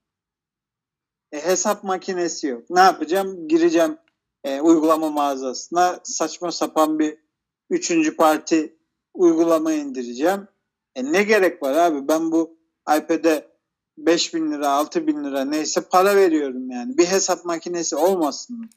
e, 1.33 1.45
hesap 1.45 1.85
makinesi 1.85 2.47
yok. 2.47 2.71
Ne 2.71 2.81
yapacağım? 2.81 3.49
Gireceğim 3.49 3.99
e, 4.45 4.61
uygulama 4.61 5.11
mağazasına 5.11 6.01
saçma 6.05 6.53
sapan 6.53 6.99
bir 6.99 7.19
üçüncü 7.71 8.17
parti 8.17 8.77
uygulama 9.15 9.73
indireceğim. 9.73 10.49
E 10.97 11.13
ne 11.13 11.23
gerek 11.23 11.63
var 11.63 11.73
abi? 11.73 12.09
Ben 12.09 12.33
bu 12.33 12.59
iPad'e 12.99 13.53
5 13.99 14.35
bin 14.35 14.53
lira, 14.53 14.69
6 14.69 15.07
bin 15.07 15.25
lira 15.25 15.45
neyse 15.45 15.81
para 15.93 16.17
veriyorum 16.17 16.71
yani. 16.71 16.99
Bir 16.99 17.07
hesap 17.07 17.45
makinesi 17.45 17.97
olmasın. 17.97 18.71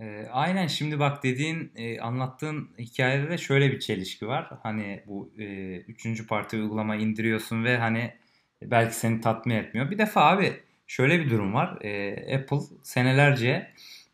E, 0.00 0.26
aynen 0.32 0.66
şimdi 0.66 0.98
bak 0.98 1.22
dediğin 1.22 1.72
e, 1.76 2.00
anlattığın 2.00 2.68
hikayede 2.78 3.30
de 3.30 3.38
şöyle 3.38 3.72
bir 3.72 3.80
çelişki 3.80 4.26
var. 4.26 4.50
Hani 4.62 5.02
bu 5.06 5.32
e, 5.38 5.76
üçüncü 5.76 6.26
parti 6.26 6.56
uygulama 6.56 6.96
indiriyorsun 6.96 7.64
ve 7.64 7.78
hani 7.78 8.14
belki 8.62 8.96
seni 8.96 9.20
tatmin 9.20 9.54
etmiyor. 9.54 9.90
Bir 9.90 9.98
defa 9.98 10.22
abi 10.22 10.52
şöyle 10.86 11.20
bir 11.20 11.30
durum 11.30 11.54
var. 11.54 11.78
E, 11.80 12.36
Apple 12.36 12.60
senelerce 12.82 13.70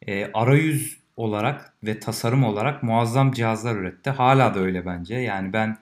e, 0.07 0.31
arayüz 0.35 0.99
olarak 1.17 1.75
ve 1.85 2.01
tasarım 2.01 2.45
olarak 2.45 2.83
muazzam 2.83 3.33
cihazlar 3.33 3.77
üretti. 3.77 4.11
Hala 4.11 4.55
da 4.55 4.61
öyle 4.61 4.87
bence. 4.87 5.15
Yani 5.15 5.53
ben 5.53 5.77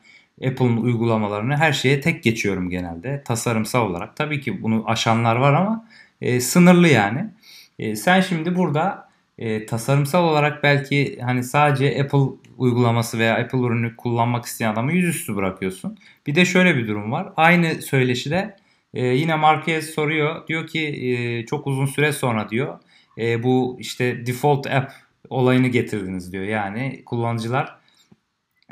Apple'ın 0.44 0.76
uygulamalarını 0.76 1.56
her 1.56 1.72
şeye 1.72 2.00
tek 2.00 2.22
geçiyorum 2.22 2.70
genelde. 2.70 3.22
Tasarımsal 3.24 3.90
olarak. 3.90 4.16
Tabii 4.16 4.40
ki 4.40 4.62
bunu 4.62 4.84
aşanlar 4.86 5.36
var 5.36 5.54
ama 5.54 5.88
e, 6.20 6.40
sınırlı 6.40 6.88
yani. 6.88 7.30
E, 7.78 7.96
sen 7.96 8.20
şimdi 8.20 8.56
burada 8.56 9.08
e, 9.38 9.66
tasarımsal 9.66 10.24
olarak 10.24 10.62
belki 10.62 11.18
hani 11.22 11.44
sadece 11.44 12.02
Apple 12.02 12.36
uygulaması 12.58 13.18
veya 13.18 13.36
Apple 13.36 13.58
ürünü 13.58 13.96
kullanmak 13.96 14.44
isteyen 14.44 14.72
adamı 14.72 14.92
yüzüstü 14.92 15.36
bırakıyorsun. 15.36 15.98
Bir 16.26 16.34
de 16.34 16.44
şöyle 16.44 16.76
bir 16.76 16.88
durum 16.88 17.12
var. 17.12 17.32
Aynı 17.36 17.82
söyleşide 17.82 18.56
e, 18.94 19.06
yine 19.06 19.34
Marquez 19.36 19.90
soruyor. 19.90 20.46
Diyor 20.48 20.66
ki 20.66 20.80
e, 20.86 21.46
çok 21.46 21.66
uzun 21.66 21.86
süre 21.86 22.12
sonra 22.12 22.48
diyor 22.50 22.78
e, 23.18 23.42
bu 23.42 23.76
işte 23.80 24.26
default 24.26 24.66
app 24.66 24.92
olayını 25.30 25.68
getirdiniz 25.68 26.32
diyor. 26.32 26.44
Yani 26.44 27.02
kullanıcılar 27.06 27.76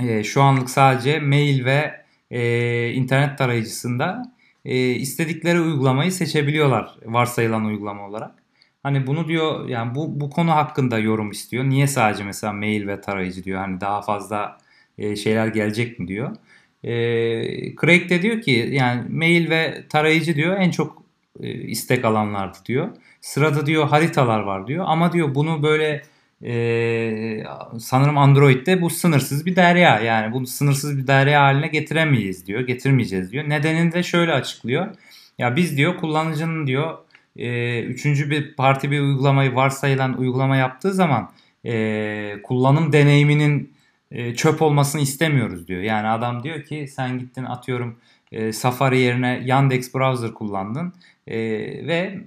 e, 0.00 0.24
şu 0.24 0.42
anlık 0.42 0.70
sadece 0.70 1.20
mail 1.20 1.64
ve 1.64 2.04
e, 2.30 2.90
internet 2.92 3.38
tarayıcısında 3.38 4.22
e, 4.64 4.90
istedikleri 4.90 5.61
uygulamayı 5.61 6.12
seçebiliyorlar 6.12 6.96
varsayılan 7.04 7.64
uygulama 7.64 8.09
olarak. 8.09 8.44
Hani 8.83 9.07
bunu 9.07 9.28
diyor 9.28 9.68
yani 9.68 9.94
bu 9.94 10.20
bu 10.20 10.30
konu 10.30 10.50
hakkında 10.50 10.98
yorum 10.98 11.30
istiyor. 11.30 11.64
Niye 11.64 11.87
sadece 11.87 12.24
mesela 12.24 12.52
mail 12.52 12.87
ve 12.87 13.00
tarayıcı 13.00 13.44
diyor. 13.44 13.61
Hani 13.61 13.80
daha 13.80 14.02
fazla 14.02 14.59
e, 14.98 15.16
şeyler 15.16 15.46
gelecek 15.46 15.98
mi 15.98 16.09
diyor. 16.09 16.37
E, 16.85 16.92
Craig 17.76 18.11
de 18.11 18.22
diyor 18.22 18.40
ki 18.40 18.68
yani 18.72 19.09
mail 19.11 19.50
ve 19.50 19.85
tarayıcı 19.88 20.35
diyor 20.37 20.57
en 20.57 20.70
çok 20.70 21.02
e, 21.40 21.52
istek 21.52 22.04
alanlardı 22.04 22.59
diyor. 22.66 22.88
Sırada 23.20 23.66
diyor 23.66 23.88
haritalar 23.88 24.40
var 24.40 24.66
diyor. 24.66 24.85
Ama 24.88 25.12
diyor 25.12 25.35
bunu 25.35 25.62
böyle 25.62 26.02
e, 26.44 27.44
sanırım 27.78 28.18
Android'de 28.18 28.83
bu 28.83 28.90
sınırsız 28.90 29.46
bir 29.46 29.57
derya. 29.57 30.00
Yani 30.00 30.33
bunu 30.33 30.46
sınırsız 30.46 30.98
bir 30.98 31.07
derya 31.07 31.42
haline 31.42 31.66
getiremeyiz 31.66 32.46
diyor. 32.46 32.61
Getirmeyeceğiz 32.61 33.33
diyor. 33.33 33.48
Nedenini 33.48 33.92
de 33.92 34.02
şöyle 34.02 34.33
açıklıyor. 34.33 34.87
Ya 35.38 35.57
biz 35.57 35.76
diyor 35.76 35.96
kullanıcının 35.96 36.66
diyor 36.66 36.98
e, 37.37 37.80
üçüncü 37.83 38.30
bir 38.30 38.54
parti 38.54 38.90
bir 38.90 39.00
uygulamayı 39.00 39.54
varsayılan 39.54 40.18
uygulama 40.18 40.57
yaptığı 40.57 40.92
zaman 40.92 41.30
e, 41.66 42.37
kullanım 42.42 42.92
deneyiminin 42.92 43.74
e, 44.11 44.35
çöp 44.35 44.62
olmasını 44.62 45.00
istemiyoruz 45.00 45.68
diyor. 45.68 45.80
Yani 45.83 46.09
adam 46.09 46.42
diyor 46.42 46.62
ki 46.62 46.88
sen 46.88 47.18
gittin 47.18 47.44
atıyorum 47.44 47.98
e, 48.33 48.52
Safari 48.52 49.00
yerine 49.00 49.42
Yandex 49.44 49.94
browser 49.94 50.35
kullandın 50.35 50.92
e, 51.26 51.38
ve 51.87 52.24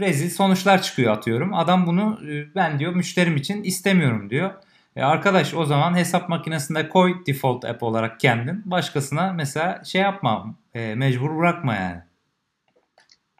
rezil 0.00 0.30
sonuçlar 0.30 0.82
çıkıyor 0.82 1.12
atıyorum. 1.12 1.54
Adam 1.54 1.86
bunu 1.86 2.18
e, 2.30 2.54
ben 2.54 2.78
diyor 2.78 2.94
müşterim 2.94 3.36
için 3.36 3.62
istemiyorum 3.62 4.30
diyor. 4.30 4.50
E 4.96 5.02
arkadaş 5.02 5.54
o 5.54 5.64
zaman 5.64 5.96
hesap 5.96 6.28
makinesinde 6.28 6.88
koy 6.88 7.14
default 7.26 7.64
app 7.64 7.82
olarak 7.82 8.20
kendin. 8.20 8.62
Başkasına 8.64 9.32
mesela 9.32 9.84
şey 9.84 10.00
yapma 10.00 10.54
e, 10.74 10.94
mecbur 10.94 11.38
bırakma 11.38 11.74
yani. 11.74 12.00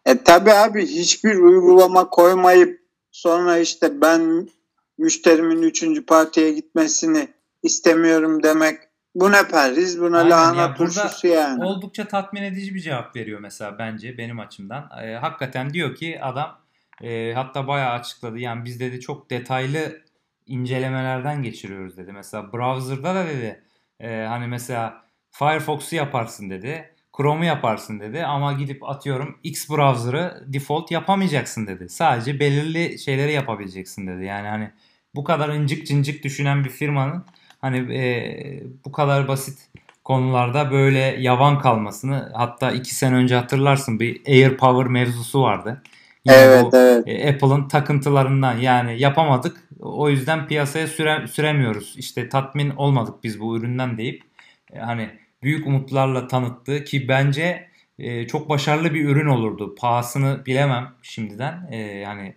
E 0.07 0.23
tabi 0.23 0.53
abi 0.53 0.87
hiçbir 0.87 1.35
uygulama 1.35 2.11
koymayıp 2.11 2.81
sonra 3.11 3.59
işte 3.59 4.01
ben 4.01 4.49
müşterimin 4.99 5.63
üçüncü 5.63 6.07
partiye 6.07 6.53
gitmesini 6.53 7.29
istemiyorum 7.63 8.43
demek 8.43 8.79
bu 9.15 9.33
ne 9.33 9.49
perhiz 9.49 10.01
buna 10.01 10.19
Aynen, 10.19 10.31
lahana 10.31 10.61
yani 10.61 10.77
turşusu 10.77 11.27
yani. 11.27 11.65
Oldukça 11.65 12.09
tatmin 12.09 12.43
edici 12.43 12.75
bir 12.75 12.81
cevap 12.81 13.17
veriyor 13.17 13.41
mesela 13.41 13.79
bence 13.79 14.19
benim 14.19 14.41
açımdan. 14.41 14.91
E, 15.03 15.15
hakikaten 15.15 15.75
diyor 15.75 15.95
ki 15.95 16.23
adam 16.23 16.59
e, 17.03 17.33
hatta 17.35 17.67
bayağı 17.67 17.93
açıkladı. 17.93 18.39
Yani 18.39 18.65
biz 18.65 18.81
dedi 18.81 19.01
çok 19.01 19.31
detaylı 19.31 20.01
incelemelerden 20.47 21.43
geçiriyoruz 21.43 21.97
dedi. 21.97 22.13
Mesela 22.13 22.53
browser'da 22.53 23.15
da 23.15 23.27
dedi 23.27 23.63
e, 24.01 24.25
hani 24.29 24.47
mesela 24.47 25.05
Firefox'u 25.31 25.97
yaparsın 25.97 26.51
dedi. 26.51 26.95
Chrome'u 27.17 27.45
yaparsın 27.45 28.01
dedi 28.01 28.25
ama 28.25 28.53
gidip 28.53 28.89
atıyorum 28.89 29.39
X 29.43 29.71
browser'ı 29.71 30.45
default 30.47 30.91
yapamayacaksın 30.91 31.67
dedi. 31.67 31.89
Sadece 31.89 32.41
belirli 32.41 32.99
şeyleri 32.99 33.33
yapabileceksin 33.33 34.07
dedi. 34.07 34.25
Yani 34.25 34.49
hani 34.49 34.71
bu 35.15 35.25
kadar 35.25 35.49
incik 35.49 35.87
cincik 35.87 36.25
düşünen 36.25 36.65
bir 36.65 36.71
firmanın 36.71 37.25
hani 37.65 37.95
e, 37.95 38.05
bu 38.85 38.93
kadar 38.93 39.29
basit 39.29 39.59
konularda 40.05 40.71
böyle 40.71 40.99
yavan 40.99 41.59
kalmasını 41.59 42.33
hatta 42.35 42.73
iki 42.73 42.95
sene 42.95 43.15
önce 43.15 43.35
hatırlarsın 43.35 44.01
bir 44.01 44.21
Air 44.27 44.57
Power 44.57 44.87
mevzusu 44.87 45.43
vardı. 45.43 45.83
Yine 46.25 46.37
evet, 46.37 46.65
bu, 46.65 46.77
evet. 46.77 47.05
E, 47.07 47.29
Apple'ın 47.29 47.69
takıntılarından 47.69 48.59
yani 48.59 49.01
yapamadık. 49.01 49.69
O 49.81 50.11
yüzden 50.11 50.47
piyasaya 50.47 50.87
süre, 50.87 51.27
süremiyoruz. 51.27 51.95
İşte 51.99 52.29
tatmin 52.29 52.71
olmadık 52.71 53.15
biz 53.25 53.41
bu 53.41 53.57
üründen 53.57 53.99
deyip 53.99 54.23
e, 54.73 54.79
hani 54.79 55.11
büyük 55.43 55.67
umutlarla 55.67 56.27
tanıttığı 56.29 56.85
ki 56.85 57.09
bence 57.09 57.69
e, 57.99 58.27
çok 58.27 58.49
başarılı 58.49 58.95
bir 58.95 59.09
ürün 59.09 59.27
olurdu. 59.27 59.75
Pahasını 59.75 60.47
bilemem 60.47 60.89
şimdiden. 61.03 61.69
E, 61.71 61.77
yani 61.79 62.35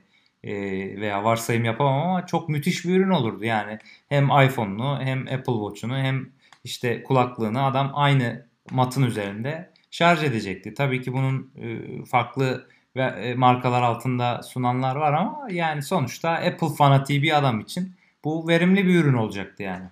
veya 1.02 1.24
varsayım 1.24 1.66
yapamam 1.66 2.08
ama 2.08 2.26
çok 2.26 2.50
müthiş 2.50 2.86
bir 2.86 2.96
ürün 2.96 3.10
olurdu. 3.10 3.44
Yani 3.44 3.80
hem 4.10 4.26
iPhone'unu 4.26 5.00
hem 5.02 5.22
Apple 5.22 5.54
Watch'unu 5.54 5.98
hem 5.98 6.30
işte 6.64 7.04
kulaklığını 7.04 7.66
adam 7.66 7.92
aynı 7.94 8.46
matın 8.72 9.04
üzerinde 9.04 9.72
şarj 9.92 10.24
edecekti. 10.24 10.74
Tabii 10.74 11.02
ki 11.02 11.14
bunun 11.14 11.52
e, 11.56 12.06
farklı 12.06 12.68
e, 12.96 13.34
markalar 13.36 13.82
altında 13.82 14.44
sunanlar 14.44 14.96
var 14.96 15.14
ama 15.14 15.48
yani 15.52 15.82
sonuçta 15.82 16.30
Apple 16.30 16.70
fanatiği 16.78 17.24
bir 17.24 17.38
adam 17.38 17.60
için 17.60 17.96
bu 18.26 18.48
verimli 18.48 18.86
bir 18.86 18.96
ürün 18.96 19.14
olacaktı 19.14 19.64
yani. 19.64 19.86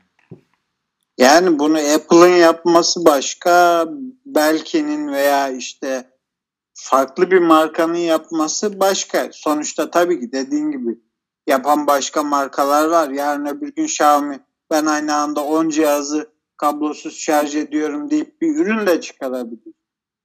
Yani 1.18 1.60
bunu 1.60 1.78
Apple'ın 1.78 2.36
yapması 2.36 3.06
başka, 3.06 3.86
Belkin'in 4.26 5.14
veya 5.14 5.50
işte 5.50 6.15
farklı 6.76 7.32
bir 7.32 7.40
markanın 7.40 7.96
yapması 7.96 8.80
başka. 8.80 9.30
Sonuçta 9.32 9.92
tabii 9.92 10.20
ki 10.20 10.32
dediğin 10.32 10.72
gibi 10.72 11.00
yapan 11.48 11.88
başka 11.88 12.24
markalar 12.24 12.88
var. 12.88 13.10
Yarın 13.10 13.46
öbür 13.46 13.76
gün 13.76 13.84
Xiaomi 13.84 14.40
ben 14.72 14.86
aynı 14.86 15.16
anda 15.16 15.44
10 15.44 15.70
cihazı 15.70 16.30
kablosuz 16.58 17.18
şarj 17.18 17.56
ediyorum 17.56 18.10
deyip 18.10 18.42
bir 18.42 18.56
ürün 18.56 18.88
de 18.88 19.02
çıkarabilir. 19.02 19.74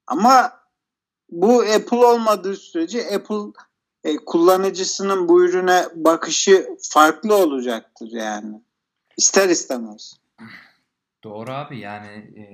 Ama 0.06 0.60
bu 1.30 1.60
Apple 1.60 2.06
olmadığı 2.06 2.56
sürece 2.56 3.14
Apple 3.14 3.60
e, 4.04 4.16
kullanıcısının 4.16 5.28
bu 5.28 5.44
ürüne 5.44 5.84
bakışı 5.94 6.76
farklı 6.90 7.34
olacaktır 7.34 8.08
yani. 8.12 8.62
İster 9.16 9.48
istemez. 9.48 10.20
Doğru 11.24 11.50
abi 11.50 11.78
yani 11.78 12.06
e, 12.36 12.44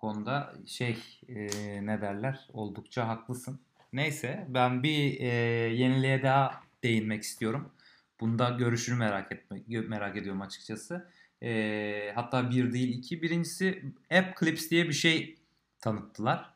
konuda 0.00 0.54
şey 0.66 0.98
e, 1.28 1.46
ne 1.86 2.00
derler 2.00 2.46
oldukça 2.52 3.08
haklısın. 3.08 3.60
Neyse 3.92 4.46
ben 4.48 4.82
bir 4.82 5.20
e, 5.20 5.26
yeniliğe 5.74 6.22
daha 6.22 6.62
değinmek 6.82 7.22
istiyorum. 7.22 7.72
Bunda 8.20 8.50
görüşünü 8.50 8.96
merak 8.96 9.32
etme, 9.32 9.58
merak 9.88 10.16
ediyorum 10.16 10.42
açıkçası. 10.42 11.10
E, 11.42 12.12
hatta 12.14 12.50
bir 12.50 12.72
değil 12.72 12.98
iki. 12.98 13.22
Birincisi 13.22 13.82
App 14.10 14.40
Clips 14.40 14.70
diye 14.70 14.88
bir 14.88 14.92
şey 14.92 15.36
tanıttılar. 15.80 16.50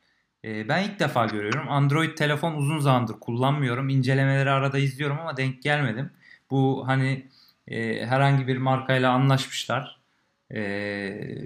E, 0.45 0.69
ben 0.69 0.83
ilk 0.83 1.01
defa 1.01 1.27
görüyorum. 1.27 1.69
Android 1.69 2.17
telefon 2.17 2.55
uzun 2.55 2.79
zamandır 2.79 3.21
kullanmıyorum. 3.21 3.89
İncelemeleri 3.89 4.51
arada 4.51 4.79
izliyorum 4.79 5.21
ama 5.21 5.37
denk 5.37 5.63
gelmedim. 5.63 6.11
Bu 6.51 6.85
hani 6.87 7.29
e, 7.69 8.07
herhangi 8.07 8.47
bir 8.47 8.57
markayla 8.57 9.13
anlaşmışlar. 9.13 10.04
E, 10.51 10.61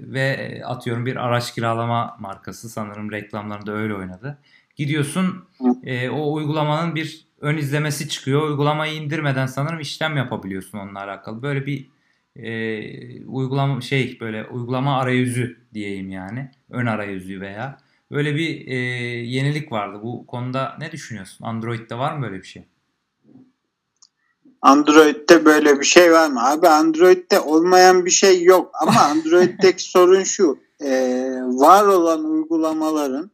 ve 0.03 0.61
atıyorum 0.65 1.05
bir 1.05 1.15
araç 1.15 1.53
kiralama 1.55 2.17
markası 2.19 2.69
sanırım 2.69 3.11
reklamlarında 3.11 3.71
öyle 3.71 3.93
oynadı. 3.93 4.37
Gidiyorsun 4.75 5.47
e, 5.83 6.09
o 6.09 6.33
uygulamanın 6.33 6.95
bir 6.95 7.25
ön 7.41 7.57
izlemesi 7.57 8.09
çıkıyor. 8.09 8.49
Uygulamayı 8.49 8.93
indirmeden 8.93 9.45
sanırım 9.45 9.79
işlem 9.79 10.17
yapabiliyorsun 10.17 10.77
onunla 10.77 11.03
alakalı. 11.03 11.41
Böyle 11.41 11.65
bir 11.65 11.87
e, 12.35 13.25
uygulama 13.25 13.81
şey 13.81 14.17
böyle 14.19 14.45
uygulama 14.45 14.99
arayüzü 14.99 15.57
diyeyim 15.73 16.09
yani. 16.09 16.51
Ön 16.69 16.85
arayüzü 16.85 17.41
veya 17.41 17.77
böyle 18.11 18.35
bir 18.35 18.67
e, 18.67 18.75
yenilik 19.25 19.71
vardı. 19.71 19.99
Bu 20.03 20.27
konuda 20.27 20.77
ne 20.79 20.91
düşünüyorsun? 20.91 21.45
Android'de 21.45 21.97
var 21.97 22.13
mı 22.17 22.23
böyle 22.23 22.37
bir 22.37 22.47
şey? 22.47 22.63
Android'de 24.61 25.45
böyle 25.45 25.79
bir 25.79 25.85
şey 25.85 26.11
var 26.11 26.29
mı? 26.29 26.49
Abi 26.49 26.67
Android'de 26.67 27.39
olmayan 27.39 28.05
bir 28.05 28.11
şey 28.11 28.43
yok. 28.43 28.71
Ama 28.81 29.01
Android'deki 29.01 29.83
sorun 29.83 30.23
şu. 30.23 30.59
E, 30.81 30.91
var 31.43 31.85
olan 31.85 32.23
uygulamaların 32.23 33.31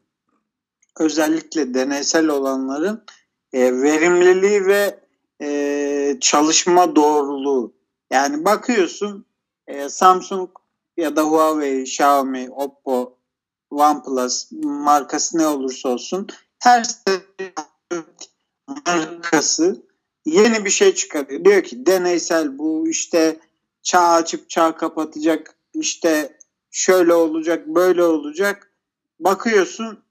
özellikle 0.99 1.73
deneysel 1.73 2.27
olanların 2.27 3.03
e, 3.53 3.81
verimliliği 3.81 4.65
ve 4.65 4.99
e, 5.41 6.17
çalışma 6.21 6.95
doğruluğu. 6.95 7.73
Yani 8.11 8.45
bakıyorsun 8.45 9.25
e, 9.67 9.89
Samsung 9.89 10.49
ya 10.97 11.15
da 11.15 11.21
Huawei, 11.21 11.81
Xiaomi, 11.81 12.49
Oppo, 12.51 13.17
OnePlus 13.71 14.51
markası 14.63 15.37
ne 15.37 15.47
olursa 15.47 15.89
olsun 15.89 16.27
her 16.59 16.85
markası 18.85 19.84
yeni 20.25 20.65
bir 20.65 20.69
şey 20.69 20.95
çıkarıyor. 20.95 21.45
Diyor 21.45 21.63
ki 21.63 21.85
deneysel 21.85 22.57
bu 22.57 22.87
işte 22.89 23.39
çağ 23.83 24.09
açıp 24.09 24.49
çağ 24.49 24.75
kapatacak 24.75 25.55
işte 25.73 26.37
şöyle 26.71 27.13
olacak 27.13 27.67
böyle 27.67 28.03
olacak. 28.03 28.71
Bakıyorsun 29.19 30.04